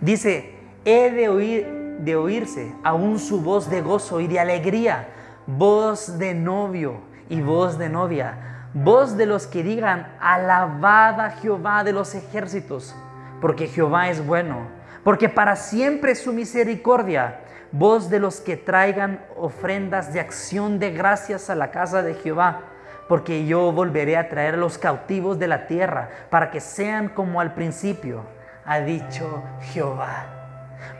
Dice, 0.00 0.54
he 0.84 1.10
de 1.10 1.28
oír 1.28 1.84
de 1.98 2.16
oírse 2.16 2.74
aún 2.82 3.18
su 3.18 3.40
voz 3.40 3.70
de 3.70 3.80
gozo 3.80 4.20
y 4.20 4.26
de 4.26 4.40
alegría, 4.40 5.08
voz 5.46 6.18
de 6.18 6.34
novio 6.34 7.00
y 7.28 7.40
voz 7.40 7.78
de 7.78 7.88
novia, 7.88 8.68
voz 8.74 9.16
de 9.16 9.26
los 9.26 9.46
que 9.46 9.62
digan, 9.62 10.14
alabada 10.20 11.30
Jehová 11.30 11.84
de 11.84 11.92
los 11.92 12.14
ejércitos, 12.14 12.94
porque 13.40 13.68
Jehová 13.68 14.08
es 14.08 14.24
bueno, 14.26 14.68
porque 15.02 15.28
para 15.28 15.56
siempre 15.56 16.14
su 16.14 16.32
misericordia 16.32 17.40
voz 17.74 18.08
de 18.08 18.20
los 18.20 18.40
que 18.40 18.56
traigan 18.56 19.26
ofrendas 19.36 20.12
de 20.12 20.20
acción 20.20 20.78
de 20.78 20.92
gracias 20.92 21.50
a 21.50 21.56
la 21.56 21.72
casa 21.72 22.02
de 22.02 22.14
Jehová, 22.14 22.60
porque 23.08 23.46
yo 23.46 23.72
volveré 23.72 24.16
a 24.16 24.28
traer 24.28 24.54
a 24.54 24.58
los 24.58 24.78
cautivos 24.78 25.40
de 25.40 25.48
la 25.48 25.66
tierra 25.66 26.08
para 26.30 26.52
que 26.52 26.60
sean 26.60 27.08
como 27.08 27.40
al 27.40 27.52
principio, 27.52 28.22
ha 28.64 28.78
dicho 28.78 29.42
Jehová. 29.72 30.26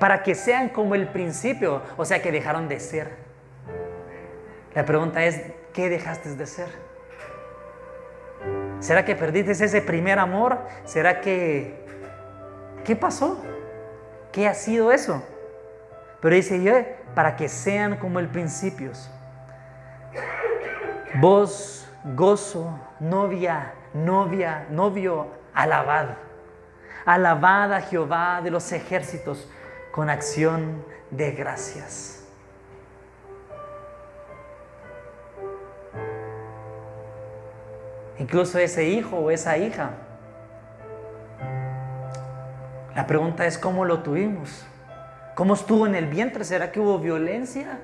Para 0.01 0.25
que 0.25 0.35
sean 0.35 0.69
como 0.69 0.97
el 0.97 1.07
principio, 1.07 1.81
o 1.97 2.05
sea 2.05 2.21
que 2.21 2.33
dejaron 2.33 2.67
de 2.67 2.81
ser. 2.81 3.13
La 4.75 4.85
pregunta 4.85 5.25
es, 5.25 5.40
¿qué 5.73 5.88
dejaste 5.88 6.35
de 6.35 6.46
ser? 6.46 6.69
¿Será 8.81 9.05
que 9.05 9.15
perdiste 9.15 9.53
ese 9.53 9.81
primer 9.81 10.19
amor? 10.19 10.59
¿Será 10.85 11.21
que... 11.21 11.85
¿Qué 12.85 12.96
pasó? 12.96 13.40
¿Qué 14.33 14.48
ha 14.48 14.55
sido 14.55 14.90
eso? 14.90 15.23
Pero 16.25 16.37
dice 16.37 16.62
yo, 16.62 16.72
para 17.14 17.37
que 17.37 17.50
sean 17.50 17.98
como 17.98 18.18
el 18.18 18.29
principio. 18.29 18.92
Vos, 21.20 21.87
gozo, 22.02 22.81
novia, 22.98 23.75
novia, 23.92 24.66
novio, 24.70 25.27
alabad. 25.52 26.16
Alabad 27.04 27.75
a 27.75 27.83
Jehová 27.83 28.40
de 28.42 28.50
los 28.50 28.72
ejércitos 28.72 29.46
con 29.92 30.08
acción 30.08 30.83
de 31.10 31.33
gracias. 31.33 32.27
Incluso 38.18 38.58
ese 38.58 38.85
hijo 38.85 39.18
o 39.18 39.31
esa 39.31 39.58
hija. 39.58 39.90
La 42.96 43.06
pregunta 43.06 43.44
es 43.44 43.58
cómo 43.58 43.85
lo 43.85 44.02
tuvimos. 44.02 44.66
¿Cómo 45.35 45.55
estuvo 45.55 45.87
en 45.87 45.97
el 45.97 46.07
vientre? 46.07 46.45
¿Será 46.45 46.71
que 46.71 46.79
hubo 46.79 46.99
violencia? 46.99 47.81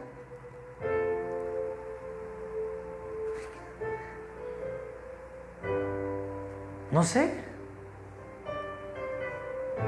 No 6.93 7.03
sé. 7.03 7.33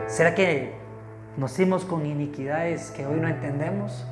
¿Será 0.06 0.34
que 0.34 0.74
nos 1.36 1.52
hicimos 1.52 1.84
con 1.84 2.04
iniquidades 2.04 2.90
que 2.90 3.06
hoy 3.06 3.20
no 3.20 3.28
entendemos? 3.28 4.06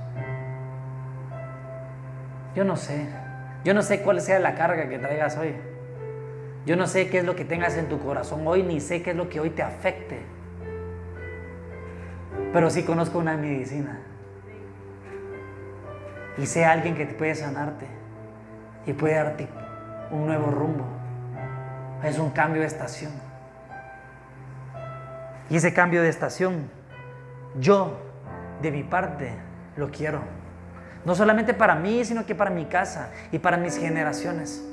Yo 2.54 2.64
no 2.64 2.76
sé. 2.76 3.06
Yo 3.64 3.74
no 3.74 3.82
sé 3.82 4.02
cuál 4.02 4.20
sea 4.20 4.38
la 4.38 4.54
carga 4.54 4.88
que 4.88 4.98
traigas 4.98 5.36
hoy. 5.36 5.54
Yo 6.66 6.76
no 6.76 6.86
sé 6.86 7.08
qué 7.10 7.18
es 7.18 7.24
lo 7.24 7.34
que 7.34 7.44
tengas 7.44 7.76
en 7.76 7.88
tu 7.88 7.98
corazón 7.98 8.46
hoy, 8.46 8.62
ni 8.62 8.80
sé 8.80 9.02
qué 9.02 9.10
es 9.10 9.16
lo 9.16 9.28
que 9.28 9.40
hoy 9.40 9.50
te 9.50 9.62
afecte. 9.62 10.20
Pero 12.52 12.70
sí 12.70 12.82
conozco 12.82 13.18
una 13.18 13.36
medicina. 13.36 14.00
Y 16.38 16.46
sé 16.46 16.64
alguien 16.64 16.94
que 16.94 17.06
puede 17.06 17.34
sanarte 17.34 17.86
y 18.86 18.92
puede 18.92 19.14
darte 19.14 19.48
un 20.10 20.26
nuevo 20.26 20.50
rumbo. 20.50 20.84
Es 22.02 22.18
un 22.18 22.30
cambio 22.30 22.62
de 22.62 22.66
estación. 22.66 23.12
Y 25.50 25.56
ese 25.56 25.74
cambio 25.74 26.02
de 26.02 26.08
estación, 26.08 26.70
yo, 27.58 27.98
de 28.62 28.70
mi 28.70 28.84
parte, 28.84 29.32
lo 29.76 29.90
quiero. 29.90 30.20
No 31.04 31.14
solamente 31.14 31.54
para 31.54 31.74
mí, 31.74 32.04
sino 32.04 32.24
que 32.24 32.34
para 32.34 32.50
mi 32.50 32.66
casa 32.66 33.10
y 33.32 33.38
para 33.38 33.56
mis 33.56 33.76
generaciones. 33.76 34.64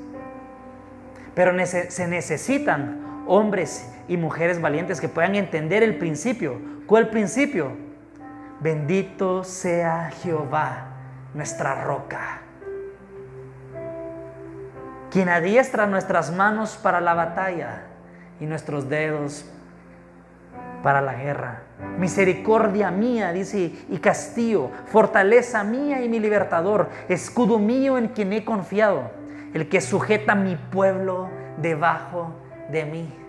Pero 1.34 1.52
se 1.66 2.08
necesitan 2.08 3.24
hombres 3.26 3.92
y 4.08 4.16
mujeres 4.16 4.60
valientes 4.60 5.00
que 5.00 5.08
puedan 5.08 5.34
entender 5.34 5.82
el 5.82 5.98
principio. 5.98 6.77
¿Cuál 6.88 7.10
principio? 7.10 7.72
Bendito 8.60 9.44
sea 9.44 10.10
Jehová, 10.22 10.86
nuestra 11.34 11.84
roca, 11.84 12.40
quien 15.10 15.28
adiestra 15.28 15.86
nuestras 15.86 16.32
manos 16.32 16.78
para 16.82 17.02
la 17.02 17.12
batalla 17.12 17.82
y 18.40 18.46
nuestros 18.46 18.88
dedos 18.88 19.44
para 20.82 21.02
la 21.02 21.12
guerra. 21.12 21.60
Misericordia 21.98 22.90
mía, 22.90 23.34
dice, 23.34 23.70
y 23.90 23.98
castillo, 23.98 24.70
fortaleza 24.86 25.62
mía 25.64 26.02
y 26.02 26.08
mi 26.08 26.18
libertador, 26.18 26.88
escudo 27.10 27.58
mío 27.58 27.98
en 27.98 28.08
quien 28.08 28.32
he 28.32 28.46
confiado, 28.46 29.10
el 29.52 29.68
que 29.68 29.82
sujeta 29.82 30.34
mi 30.34 30.56
pueblo 30.56 31.28
debajo 31.58 32.32
de 32.72 32.86
mí. 32.86 33.27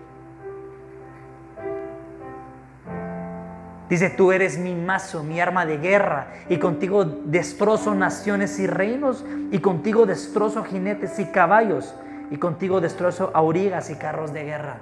Dice, 3.90 4.08
tú 4.08 4.30
eres 4.30 4.56
mi 4.56 4.74
mazo, 4.76 5.24
mi 5.24 5.40
arma 5.40 5.66
de 5.66 5.78
guerra, 5.78 6.28
y 6.48 6.58
contigo 6.58 7.04
destrozo 7.04 7.94
naciones 7.96 8.60
y 8.60 8.68
reinos, 8.68 9.24
y 9.50 9.58
contigo 9.58 10.06
destrozo 10.06 10.62
jinetes 10.62 11.18
y 11.18 11.26
caballos, 11.26 11.92
y 12.30 12.36
contigo 12.36 12.80
destrozo 12.80 13.32
aurigas 13.34 13.90
y 13.90 13.96
carros 13.96 14.32
de 14.32 14.44
guerra. 14.44 14.76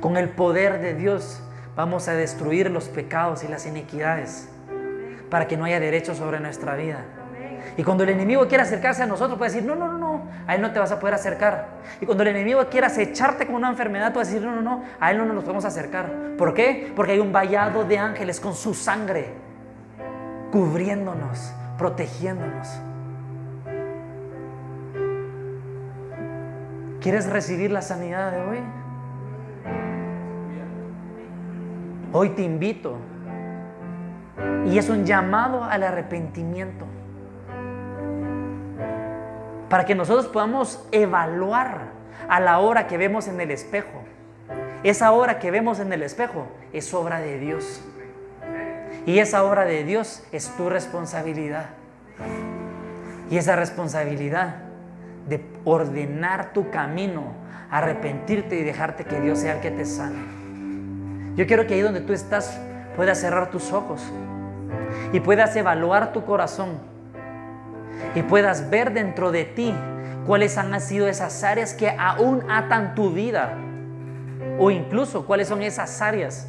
Con 0.00 0.16
el 0.16 0.28
poder 0.28 0.80
de 0.80 0.94
Dios 0.94 1.42
vamos 1.74 2.06
a 2.06 2.14
destruir 2.14 2.70
los 2.70 2.88
pecados 2.88 3.42
y 3.42 3.48
las 3.48 3.66
iniquidades 3.66 4.48
para 5.28 5.48
que 5.48 5.56
no 5.56 5.64
haya 5.64 5.80
derecho 5.80 6.14
sobre 6.14 6.38
nuestra 6.38 6.76
vida. 6.76 7.04
Y 7.76 7.82
cuando 7.82 8.04
el 8.04 8.10
enemigo 8.10 8.46
quiera 8.48 8.64
acercarse 8.64 9.02
a 9.02 9.06
nosotros, 9.06 9.38
puede 9.38 9.50
decir, 9.52 9.66
no, 9.66 9.74
no, 9.74 9.88
no, 9.88 9.98
no, 9.98 10.22
a 10.46 10.54
él 10.54 10.62
no 10.62 10.72
te 10.72 10.78
vas 10.78 10.92
a 10.92 11.00
poder 11.00 11.14
acercar. 11.14 11.68
Y 12.00 12.06
cuando 12.06 12.22
el 12.22 12.28
enemigo 12.30 12.64
quiera 12.70 12.88
acecharte 12.88 13.46
con 13.46 13.56
una 13.56 13.70
enfermedad, 13.70 14.12
tú 14.12 14.18
vas 14.18 14.28
a 14.28 14.32
decir, 14.32 14.46
no, 14.46 14.54
no, 14.54 14.62
no, 14.62 14.84
a 15.00 15.10
él 15.10 15.18
no 15.18 15.24
nos 15.24 15.44
podemos 15.44 15.64
acercar. 15.64 16.10
¿Por 16.38 16.54
qué? 16.54 16.92
Porque 16.94 17.12
hay 17.12 17.18
un 17.18 17.32
vallado 17.32 17.84
de 17.84 17.98
ángeles 17.98 18.40
con 18.40 18.54
su 18.54 18.74
sangre, 18.74 19.34
cubriéndonos, 20.50 21.52
protegiéndonos. 21.78 22.68
¿Quieres 27.00 27.28
recibir 27.28 27.72
la 27.72 27.82
sanidad 27.82 28.30
de 28.30 28.40
hoy? 28.42 28.58
Hoy 32.12 32.28
te 32.30 32.42
invito. 32.42 32.96
Y 34.66 34.78
es 34.78 34.88
un 34.88 35.04
llamado 35.04 35.64
al 35.64 35.82
arrepentimiento. 35.82 36.86
Para 39.72 39.86
que 39.86 39.94
nosotros 39.94 40.26
podamos 40.26 40.86
evaluar 40.92 41.92
a 42.28 42.40
la 42.40 42.58
hora 42.58 42.86
que 42.86 42.98
vemos 42.98 43.26
en 43.26 43.40
el 43.40 43.50
espejo. 43.50 44.02
Esa 44.82 45.12
hora 45.12 45.38
que 45.38 45.50
vemos 45.50 45.80
en 45.80 45.90
el 45.94 46.02
espejo 46.02 46.46
es 46.74 46.92
obra 46.92 47.20
de 47.20 47.38
Dios. 47.38 47.80
Y 49.06 49.18
esa 49.18 49.42
obra 49.44 49.64
de 49.64 49.82
Dios 49.84 50.24
es 50.30 50.54
tu 50.58 50.68
responsabilidad. 50.68 51.70
Y 53.30 53.38
esa 53.38 53.56
responsabilidad 53.56 54.56
de 55.26 55.42
ordenar 55.64 56.52
tu 56.52 56.68
camino, 56.68 57.32
arrepentirte 57.70 58.56
y 58.56 58.64
dejarte 58.64 59.06
que 59.06 59.20
Dios 59.22 59.38
sea 59.38 59.54
el 59.54 59.60
que 59.60 59.70
te 59.70 59.86
sane. 59.86 60.22
Yo 61.34 61.46
quiero 61.46 61.66
que 61.66 61.72
ahí 61.72 61.80
donde 61.80 62.02
tú 62.02 62.12
estás 62.12 62.60
puedas 62.94 63.22
cerrar 63.22 63.50
tus 63.50 63.72
ojos 63.72 64.02
y 65.14 65.20
puedas 65.20 65.56
evaluar 65.56 66.12
tu 66.12 66.26
corazón 66.26 66.91
y 68.14 68.22
puedas 68.22 68.70
ver 68.70 68.92
dentro 68.92 69.32
de 69.32 69.44
ti 69.44 69.74
cuáles 70.26 70.58
han 70.58 70.80
sido 70.80 71.08
esas 71.08 71.42
áreas 71.44 71.74
que 71.74 71.90
aún 71.90 72.50
atan 72.50 72.94
tu 72.94 73.10
vida 73.10 73.56
o 74.58 74.70
incluso 74.70 75.26
cuáles 75.26 75.48
son 75.48 75.62
esas 75.62 76.00
áreas, 76.02 76.48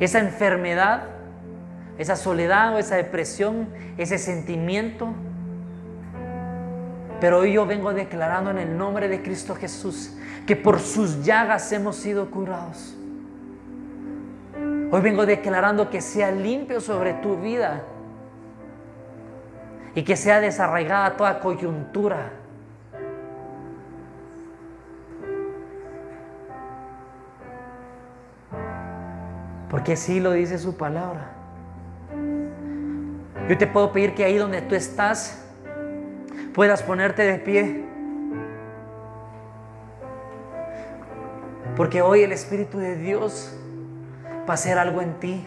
esa 0.00 0.18
enfermedad, 0.18 1.04
esa 1.98 2.16
soledad 2.16 2.74
o 2.74 2.78
esa 2.78 2.96
depresión, 2.96 3.68
ese 3.96 4.18
sentimiento. 4.18 5.12
Pero 7.20 7.38
hoy 7.38 7.54
yo 7.54 7.66
vengo 7.66 7.92
declarando 7.92 8.50
en 8.50 8.58
el 8.58 8.76
nombre 8.76 9.08
de 9.08 9.22
Cristo 9.22 9.54
Jesús 9.54 10.14
que 10.46 10.56
por 10.56 10.78
sus 10.78 11.24
llagas 11.24 11.70
hemos 11.72 11.96
sido 11.96 12.30
curados. 12.30 12.94
Hoy 14.90 15.00
vengo 15.02 15.26
declarando 15.26 15.90
que 15.90 16.00
sea 16.00 16.30
limpio 16.30 16.80
sobre 16.80 17.12
tu 17.14 17.36
vida 17.36 17.82
y 19.98 20.04
que 20.04 20.14
sea 20.14 20.40
desarraigada 20.40 21.16
toda 21.16 21.40
coyuntura. 21.40 22.30
Porque 29.68 29.94
así 29.94 30.20
lo 30.20 30.30
dice 30.30 30.56
su 30.56 30.76
palabra. 30.76 31.32
Yo 33.48 33.58
te 33.58 33.66
puedo 33.66 33.90
pedir 33.90 34.14
que 34.14 34.22
ahí 34.24 34.36
donde 34.36 34.62
tú 34.62 34.76
estás 34.76 35.44
puedas 36.54 36.80
ponerte 36.84 37.22
de 37.22 37.38
pie. 37.40 37.84
Porque 41.76 42.02
hoy 42.02 42.22
el 42.22 42.30
Espíritu 42.30 42.78
de 42.78 42.94
Dios 42.94 43.52
va 44.48 44.50
a 44.50 44.54
hacer 44.54 44.78
algo 44.78 45.02
en 45.02 45.18
ti. 45.18 45.44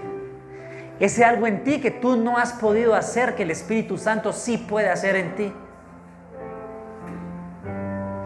Ese 1.01 1.25
algo 1.25 1.47
en 1.47 1.63
ti 1.63 1.81
que 1.81 1.89
tú 1.89 2.15
no 2.15 2.37
has 2.37 2.53
podido 2.53 2.93
hacer, 2.93 3.33
que 3.33 3.41
el 3.41 3.49
Espíritu 3.49 3.97
Santo 3.97 4.31
sí 4.31 4.59
puede 4.59 4.87
hacer 4.87 5.15
en 5.15 5.35
ti. 5.35 5.51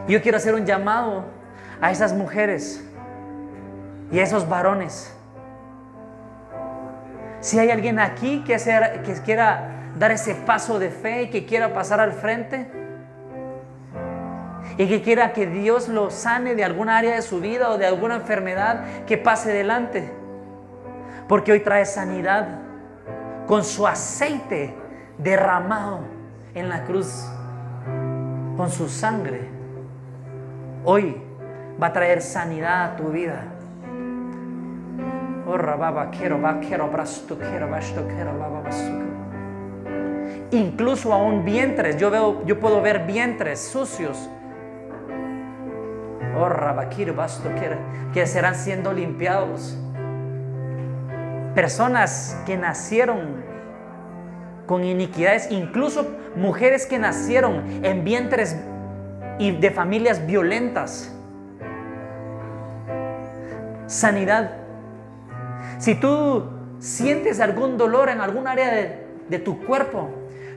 Yo 0.09 0.21
quiero 0.21 0.35
hacer 0.35 0.53
un 0.53 0.65
llamado 0.65 1.23
a 1.79 1.91
esas 1.91 2.11
mujeres 2.11 2.85
y 4.11 4.19
a 4.19 4.23
esos 4.23 4.49
varones. 4.49 5.15
Si 7.39 7.57
hay 7.57 7.71
alguien 7.71 7.97
aquí 7.97 8.43
que, 8.43 8.57
que 8.57 9.13
quiera 9.23 9.91
dar 9.97 10.11
ese 10.11 10.35
paso 10.35 10.77
de 10.77 10.89
fe 10.89 11.23
y 11.23 11.29
que 11.29 11.45
quiera 11.45 11.73
pasar 11.73 12.01
al 12.01 12.11
frente 12.11 12.69
y 14.77 14.85
que 14.89 15.01
quiera 15.01 15.31
que 15.31 15.47
Dios 15.47 15.87
lo 15.87 16.11
sane 16.11 16.55
de 16.55 16.65
alguna 16.65 16.97
área 16.97 17.15
de 17.15 17.21
su 17.21 17.39
vida 17.39 17.69
o 17.69 17.77
de 17.77 17.85
alguna 17.85 18.15
enfermedad, 18.15 18.83
que 19.05 19.17
pase 19.17 19.53
delante. 19.53 20.11
Porque 21.29 21.53
hoy 21.53 21.61
trae 21.61 21.85
sanidad 21.85 22.64
con 23.47 23.63
su 23.63 23.85
aceite 23.85 24.73
derramado 25.17 25.99
en 26.53 26.69
la 26.69 26.83
cruz, 26.83 27.25
con 28.57 28.69
su 28.69 28.87
sangre. 28.89 29.49
Hoy 30.83 31.21
va 31.81 31.87
a 31.87 31.93
traer 31.93 32.21
sanidad 32.21 32.93
a 32.93 32.95
tu 32.95 33.09
vida. 33.09 33.43
Incluso 40.51 41.13
aún 41.13 41.45
vientres, 41.45 41.97
yo 41.97 42.09
veo, 42.09 42.43
yo 42.45 42.59
puedo 42.59 42.81
ver 42.81 43.05
vientres 43.05 43.59
sucios. 43.59 44.29
que 48.13 48.25
serán 48.25 48.55
siendo 48.55 48.91
limpiados 48.91 49.77
personas 51.55 52.37
que 52.45 52.57
nacieron 52.57 53.43
con 54.67 54.83
iniquidades, 54.83 55.49
incluso 55.51 56.05
mujeres 56.35 56.85
que 56.85 56.99
nacieron 56.99 57.63
en 57.83 58.03
vientres 58.03 58.57
y 59.39 59.51
de 59.51 59.71
familias 59.71 60.25
violentas. 60.25 61.11
Sanidad. 63.87 64.51
Si 65.77 65.95
tú 65.95 66.43
sientes 66.79 67.39
algún 67.39 67.77
dolor 67.77 68.09
en 68.09 68.21
algún 68.21 68.47
área 68.47 68.71
de, 69.29 69.39
tu 69.39 69.65
cuerpo, 69.65 70.09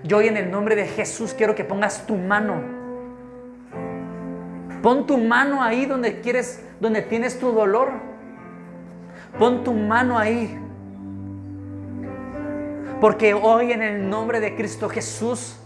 yo 0.05 0.19
hoy 0.19 0.29
en 0.29 0.37
el 0.37 0.51
nombre 0.51 0.77
de 0.77 0.87
Jesús 0.87 1.35
quiero 1.35 1.55
que 1.55 1.65
pongas 1.65 2.07
tu 2.07 2.17
mano. 2.17 2.63
Pon 4.83 5.07
tu 5.07 5.19
mano 5.19 5.63
ahí 5.63 5.87
donde 5.87 6.21
quieres 6.21 6.65
donde 6.81 7.03
tienes 7.03 7.39
tu 7.39 7.51
dolor. 7.53 7.91
Pon 9.39 9.65
tu 9.65 9.73
mano 9.73 10.19
ahí. 10.19 10.59
Porque 13.01 13.33
hoy 13.33 13.71
en 13.71 13.83
el 13.83 14.11
nombre 14.11 14.41
de 14.41 14.57
Cristo 14.57 14.89
Jesús, 14.89 15.57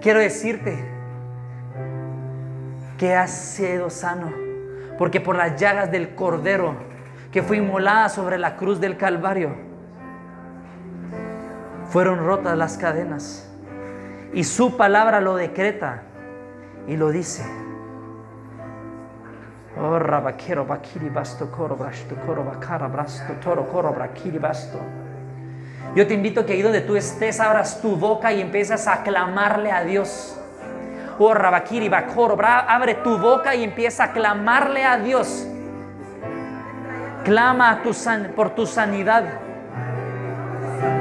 quiero 0.00 0.20
decirte 0.20 0.84
que 2.98 3.14
has 3.14 3.32
sido 3.32 3.90
sano. 3.90 4.32
Porque 4.96 5.20
por 5.20 5.34
las 5.34 5.60
llagas 5.60 5.90
del 5.90 6.14
Cordero 6.14 6.76
que 7.32 7.42
fue 7.42 7.56
inmolada 7.56 8.08
sobre 8.08 8.38
la 8.38 8.56
cruz 8.56 8.80
del 8.80 8.96
Calvario, 8.96 9.56
fueron 11.88 12.24
rotas 12.24 12.56
las 12.56 12.78
cadenas. 12.78 13.50
Y 14.32 14.44
su 14.44 14.76
palabra 14.76 15.20
lo 15.20 15.34
decreta 15.34 16.02
y 16.86 16.96
lo 16.96 17.10
dice. 17.10 17.44
Oh, 19.76 19.98
rabaquero, 19.98 20.64
basto, 20.64 21.50
coro, 21.50 21.74
brasto, 21.74 22.14
coro, 22.24 22.44
brasto, 22.44 23.32
toro, 23.42 23.66
coro, 23.66 23.92
braquiri, 23.92 24.38
basto. 24.38 24.78
Yo 25.94 26.06
te 26.06 26.14
invito 26.14 26.44
que 26.44 26.54
ahí 26.54 26.62
donde 26.62 26.80
tú 26.80 26.96
estés 26.96 27.38
abras 27.38 27.80
tu 27.80 27.96
boca 27.96 28.32
y 28.32 28.40
empiezas 28.40 28.88
a 28.88 29.02
clamarle 29.02 29.70
a 29.70 29.84
Dios. 29.84 30.36
Oh, 31.18 31.32
rabakiri, 31.32 31.88
bakoro, 31.88 32.36
abre 32.44 32.94
tu 32.96 33.16
boca 33.18 33.54
y 33.54 33.62
empieza 33.62 34.04
a 34.04 34.12
clamarle 34.12 34.84
a 34.84 34.98
Dios. 34.98 35.46
Clama 37.24 37.80
tu 37.82 37.92
por 38.34 38.50
tu 38.50 38.66
sanidad. 38.66 39.24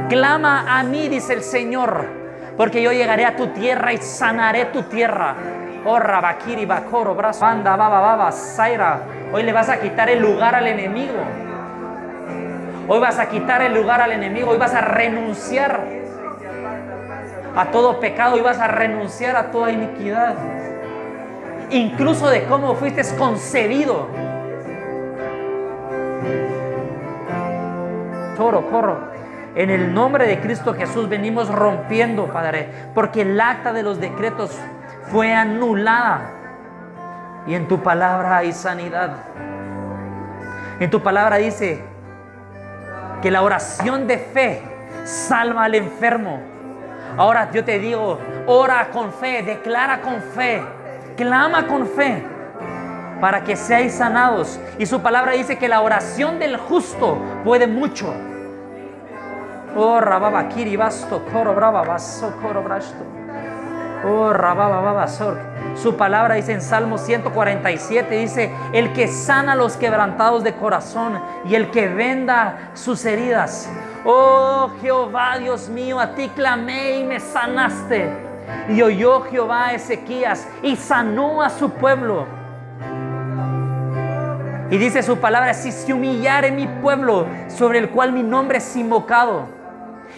Clama 0.09 0.79
a 0.79 0.83
mí, 0.83 1.09
dice 1.09 1.33
el 1.33 1.41
Señor, 1.41 2.05
porque 2.55 2.83
yo 2.83 2.91
llegaré 2.91 3.25
a 3.25 3.35
tu 3.35 3.47
tierra 3.47 3.93
y 3.93 3.97
sanaré 3.97 4.65
tu 4.65 4.83
tierra. 4.83 5.35
Oh, 5.85 5.97
rabakiri, 5.97 6.65
bakoro, 6.65 7.15
brazo, 7.15 7.45
anda, 7.45 7.75
baba, 7.75 7.99
baba, 7.99 8.31
zaira. 8.31 9.01
Hoy 9.33 9.41
le 9.41 9.51
vas 9.51 9.69
a 9.69 9.79
quitar 9.79 10.09
el 10.09 10.21
lugar 10.21 10.53
al 10.53 10.67
enemigo. 10.67 11.42
Hoy 12.87 12.99
vas 12.99 13.17
a 13.17 13.29
quitar 13.29 13.61
el 13.61 13.73
lugar 13.73 14.01
al 14.01 14.11
enemigo, 14.11 14.51
hoy 14.51 14.57
vas 14.57 14.73
a 14.73 14.81
renunciar 14.81 15.79
a 17.55 17.65
todo 17.71 17.99
pecado, 17.99 18.35
hoy 18.35 18.41
vas 18.41 18.59
a 18.59 18.67
renunciar 18.67 19.37
a 19.37 19.51
toda 19.51 19.71
iniquidad. 19.71 20.35
Incluso 21.69 22.29
de 22.29 22.43
cómo 22.43 22.75
fuiste 22.75 23.01
concebido. 23.17 24.07
Toro, 28.35 28.69
corro. 28.69 29.13
En 29.55 29.69
el 29.69 29.93
nombre 29.93 30.27
de 30.27 30.39
Cristo 30.41 30.73
Jesús 30.73 31.07
venimos 31.07 31.47
rompiendo, 31.47 32.25
Padre, 32.27 32.67
porque 32.93 33.21
el 33.21 33.39
acta 33.39 33.71
de 33.71 33.83
los 33.83 33.99
decretos 34.01 34.59
fue 35.11 35.33
anulada. 35.33 36.31
Y 37.47 37.55
en 37.55 37.67
tu 37.67 37.81
palabra 37.81 38.37
hay 38.37 38.51
sanidad. 38.51 39.15
En 40.79 40.89
tu 40.89 41.01
palabra 41.01 41.37
dice, 41.37 41.92
que 43.23 43.31
la 43.31 43.41
oración 43.41 44.05
de 44.05 44.17
fe 44.17 44.61
salva 45.05 45.63
al 45.63 45.75
enfermo. 45.75 46.41
Ahora 47.17 47.49
yo 47.51 47.63
te 47.63 47.79
digo, 47.79 48.19
ora 48.47 48.89
con 48.91 49.13
fe, 49.13 49.41
declara 49.41 50.01
con 50.01 50.21
fe, 50.21 50.61
clama 51.15 51.65
con 51.65 51.87
fe 51.87 52.21
para 53.21 53.45
que 53.45 53.55
seáis 53.55 53.93
sanados. 53.93 54.59
Y 54.77 54.85
su 54.85 55.01
palabra 55.01 55.31
dice 55.31 55.57
que 55.57 55.69
la 55.69 55.79
oración 55.79 56.37
del 56.37 56.57
justo 56.57 57.17
puede 57.45 57.65
mucho. 57.65 58.13
Oh, 59.77 60.01
rababa 60.01 60.49
kiri 60.49 60.75
basto, 60.75 61.23
coro 61.31 61.55
brava, 61.55 61.81
baso, 61.83 62.37
coro 62.41 62.61
brasto. 62.61 63.12
Oh, 64.05 64.33
rababa 64.33 64.81
baba, 64.81 65.07
su 65.75 65.95
palabra 65.95 66.35
dice 66.35 66.51
en 66.51 66.61
Salmo 66.61 66.97
147, 66.97 68.15
dice, 68.15 68.53
el 68.73 68.91
que 68.91 69.07
sana 69.07 69.55
los 69.55 69.77
quebrantados 69.77 70.43
de 70.43 70.53
corazón 70.53 71.21
y 71.45 71.55
el 71.55 71.71
que 71.71 71.87
venda 71.87 72.71
sus 72.73 73.05
heridas. 73.05 73.69
Oh 74.05 74.71
Jehová, 74.81 75.37
Dios 75.39 75.69
mío, 75.69 75.99
a 75.99 76.15
ti 76.15 76.29
clamé 76.29 76.99
y 76.99 77.03
me 77.05 77.19
sanaste. 77.19 78.11
Y 78.69 78.81
oyó 78.81 79.21
Jehová 79.21 79.67
a 79.67 79.73
Ezequías 79.73 80.47
y 80.61 80.75
sanó 80.75 81.41
a 81.41 81.49
su 81.49 81.69
pueblo. 81.69 82.27
Y 84.69 84.77
dice 84.77 85.01
su 85.01 85.17
palabra, 85.17 85.53
si 85.53 85.71
se 85.71 85.93
humillare 85.93 86.51
mi 86.51 86.67
pueblo 86.67 87.27
sobre 87.47 87.79
el 87.79 87.89
cual 87.89 88.11
mi 88.11 88.23
nombre 88.23 88.57
es 88.57 88.75
invocado, 88.75 89.62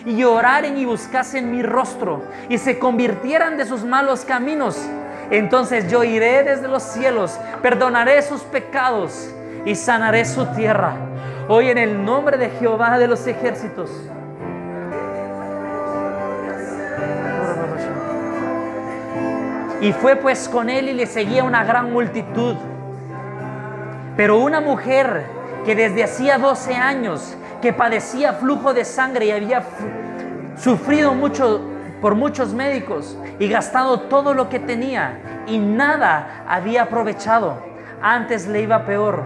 y 0.05 0.23
oraren 0.23 0.77
y 0.77 0.85
buscasen 0.85 1.51
mi 1.51 1.61
rostro, 1.63 2.23
y 2.49 2.57
se 2.57 2.79
convirtieran 2.79 3.57
de 3.57 3.65
sus 3.65 3.83
malos 3.83 4.25
caminos, 4.25 4.77
entonces 5.31 5.89
yo 5.89 6.03
iré 6.03 6.43
desde 6.43 6.67
los 6.67 6.83
cielos, 6.83 7.39
perdonaré 7.61 8.21
sus 8.21 8.41
pecados 8.41 9.29
y 9.65 9.75
sanaré 9.75 10.25
su 10.25 10.45
tierra. 10.47 10.95
Hoy 11.47 11.69
en 11.69 11.77
el 11.77 12.05
nombre 12.05 12.37
de 12.37 12.49
Jehová 12.49 12.97
de 12.99 13.07
los 13.07 13.25
ejércitos. 13.25 13.89
Y 19.81 19.93
fue 19.93 20.15
pues 20.15 20.47
con 20.49 20.69
él 20.69 20.89
y 20.89 20.93
le 20.93 21.05
seguía 21.05 21.43
una 21.43 21.63
gran 21.63 21.91
multitud. 21.91 22.55
Pero 24.15 24.39
una 24.39 24.61
mujer 24.61 25.25
que 25.65 25.75
desde 25.75 26.03
hacía 26.03 26.37
12 26.37 26.73
años, 26.75 27.35
que 27.65 27.73
padecía 27.73 28.33
flujo 28.33 28.75
de 28.75 28.85
sangre 28.85 29.25
y 29.25 29.31
había 29.31 29.63
sufrido 30.55 31.15
mucho 31.15 31.61
por 31.99 32.13
muchos 32.13 32.53
médicos 32.53 33.17
y 33.39 33.47
gastado 33.47 34.01
todo 34.01 34.35
lo 34.35 34.49
que 34.49 34.59
tenía 34.59 35.43
y 35.47 35.57
nada 35.57 36.43
había 36.47 36.83
aprovechado. 36.83 37.57
Antes 38.03 38.45
le 38.45 38.61
iba 38.61 38.85
peor. 38.85 39.23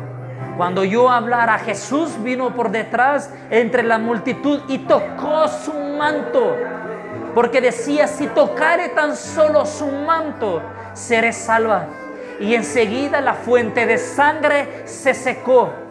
Cuando 0.55 0.85
yo 0.85 1.09
hablara, 1.09 1.57
Jesús 1.57 2.23
vino 2.23 2.55
por 2.55 2.71
detrás 2.71 3.29
entre 3.49 3.83
la 3.83 3.97
multitud 3.97 4.61
y 4.69 4.77
tocó 4.77 5.49
su 5.49 5.73
manto. 5.73 6.55
Porque 7.35 7.59
decía, 7.59 8.07
si 8.07 8.27
tocare 8.27 8.87
tan 8.87 9.17
solo 9.17 9.65
su 9.65 9.85
manto, 9.85 10.61
seré 10.93 11.33
salva. 11.33 11.87
Y 12.39 12.55
enseguida 12.55 13.19
la 13.19 13.33
fuente 13.33 13.85
de 13.85 13.97
sangre 13.97 14.83
se 14.85 15.13
secó 15.13 15.88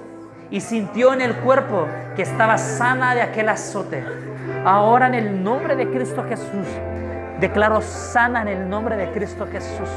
y 0.51 0.61
sintió 0.61 1.13
en 1.13 1.21
el 1.21 1.37
cuerpo 1.37 1.87
que 2.17 2.23
estaba 2.23 2.59
sana 2.59 3.15
de 3.15 3.23
aquel 3.23 3.49
azote. 3.49 4.05
Ahora 4.65 5.07
en 5.07 5.15
el 5.15 5.43
nombre 5.43 5.77
de 5.77 5.89
Cristo 5.91 6.25
Jesús, 6.29 6.67
declaro 7.41 7.81
sana 7.81 8.43
en 8.43 8.49
el 8.49 8.69
nombre 8.69 8.97
de 8.97 9.11
Cristo 9.13 9.47
Jesús. 9.51 9.89